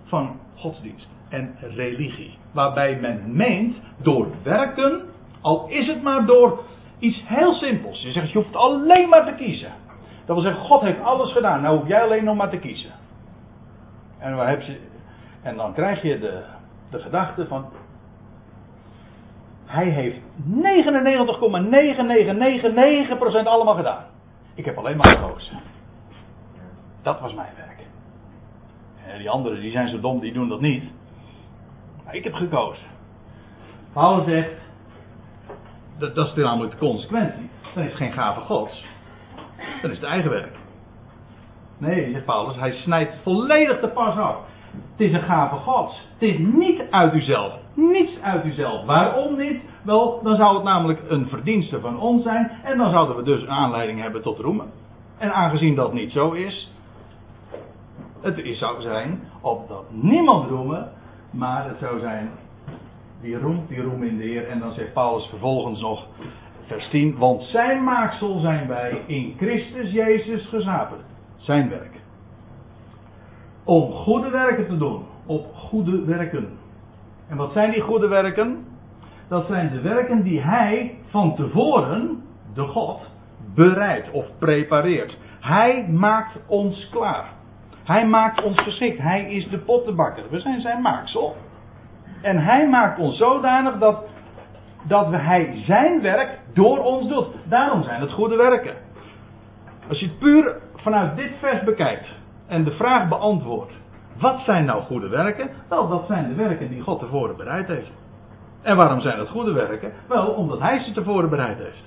[0.03, 2.37] van godsdienst en religie.
[2.51, 5.01] Waarbij men meent door werken,
[5.41, 6.63] al is het maar door
[6.99, 8.01] iets heel simpels.
[8.01, 9.71] Je zegt, je hoeft alleen maar te kiezen.
[10.25, 11.61] Dat wil zeggen, God heeft alles gedaan.
[11.61, 12.91] Nou hoef jij alleen nog maar te kiezen.
[14.17, 14.63] En, waar heb
[15.41, 16.43] en dan krijg je de,
[16.89, 17.65] de gedachte van.
[19.67, 20.21] Hij heeft 99,9999%
[23.43, 24.03] allemaal gedaan.
[24.55, 25.59] Ik heb alleen maar gekozen.
[27.01, 27.79] Dat was mijn werk.
[29.07, 30.83] En die anderen die zijn zo dom, die doen dat niet.
[32.05, 32.85] Maar ik heb gekozen.
[33.93, 34.51] Paulus zegt,
[35.97, 37.49] dat, dat is namelijk de consequentie.
[37.73, 38.85] Dan is het geen gave gods.
[39.81, 40.55] Dan is het eigen werk.
[41.77, 44.37] Nee, zegt Paulus, hij snijdt volledig de pas af.
[44.91, 46.07] Het is een gave gods.
[46.13, 47.65] Het is niet uit uzelf.
[47.77, 48.85] Niets uit uzelf.
[48.85, 49.61] Waarom niet?
[49.83, 52.51] Wel, dan zou het namelijk een verdienste van ons zijn.
[52.63, 54.71] En dan zouden we dus een aanleiding hebben tot roemen.
[55.17, 56.73] En aangezien dat niet zo is.
[58.21, 60.91] Het zou zijn opdat niemand roemen.
[61.31, 62.29] Maar het zou zijn.
[63.21, 64.47] Wie roemt, die roemt in de Heer.
[64.47, 66.05] En dan zegt Paulus vervolgens nog.
[66.65, 67.17] Vers 10.
[67.17, 70.97] Want zijn maaksel zijn wij in Christus Jezus gezapen.
[71.35, 72.01] Zijn werk.
[73.63, 75.05] Om goede werken te doen.
[75.25, 76.57] Op goede werken.
[77.29, 78.65] En wat zijn die goede werken?
[79.27, 82.23] Dat zijn de werken die hij van tevoren,
[82.53, 82.99] de God,
[83.55, 85.17] bereidt of prepareert.
[85.39, 87.25] Hij maakt ons klaar.
[87.83, 88.97] Hij maakt ons geschikt.
[88.97, 90.23] Hij is de pottenbakker.
[90.29, 91.35] We zijn zijn maaksel.
[92.21, 94.03] En hij maakt ons zodanig dat,
[94.83, 97.27] dat we hij zijn werk door ons doet.
[97.43, 98.75] Daarom zijn het goede werken.
[99.89, 102.07] Als je het puur vanuit dit vers bekijkt
[102.47, 103.71] en de vraag beantwoordt:
[104.19, 105.49] wat zijn nou goede werken?
[105.69, 107.91] Wel, dat zijn de werken die God tevoren bereid heeft.
[108.61, 109.93] En waarom zijn het goede werken?
[110.07, 111.83] Wel, omdat Hij ze tevoren bereid heeft.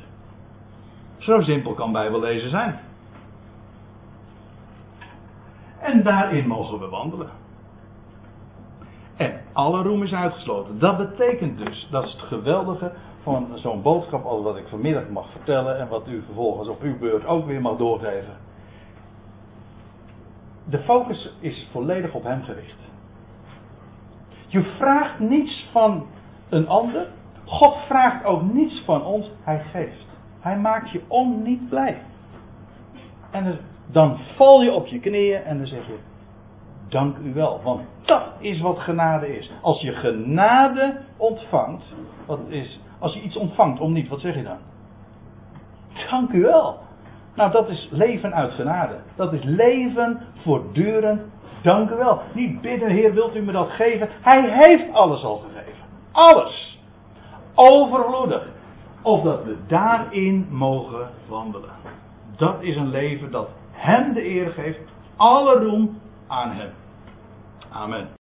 [1.18, 2.78] Zo simpel kan Bijbellezen zijn.
[5.80, 7.28] En daarin mogen we wandelen.
[9.16, 10.78] En alle roem is uitgesloten.
[10.78, 15.30] Dat betekent dus, dat is het geweldige van zo'n boodschap als wat ik vanmiddag mag
[15.30, 18.34] vertellen en wat u vervolgens op uw beurt ook weer mag doorgeven.
[20.70, 22.78] De focus is volledig op hem gericht.
[24.46, 26.06] Je vraagt niets van
[26.48, 27.06] een ander.
[27.44, 29.30] God vraagt ook niets van ons.
[29.42, 30.06] Hij geeft.
[30.40, 32.02] Hij maakt je om niet blij.
[33.30, 35.98] En dan val je op je knieën en dan zeg je:
[36.88, 37.60] Dank u wel.
[37.62, 39.50] Want dat is wat genade is.
[39.62, 41.84] Als je genade ontvangt,
[42.26, 44.58] wat is, als je iets ontvangt om niet, wat zeg je dan?
[46.10, 46.78] Dank u wel.
[47.34, 48.96] Nou, dat is leven uit genade.
[49.16, 51.22] Dat is leven voortdurend.
[51.62, 52.20] Dank u wel.
[52.34, 54.08] Niet bidden, Heer, wilt u me dat geven?
[54.20, 55.84] Hij heeft alles al gegeven.
[56.12, 56.78] Alles.
[57.54, 58.48] Overvloedig.
[59.02, 61.70] Of dat we daarin mogen wandelen.
[62.36, 64.80] Dat is een leven dat Hem de eer geeft.
[65.16, 66.70] Alle roem aan Hem.
[67.72, 68.19] Amen.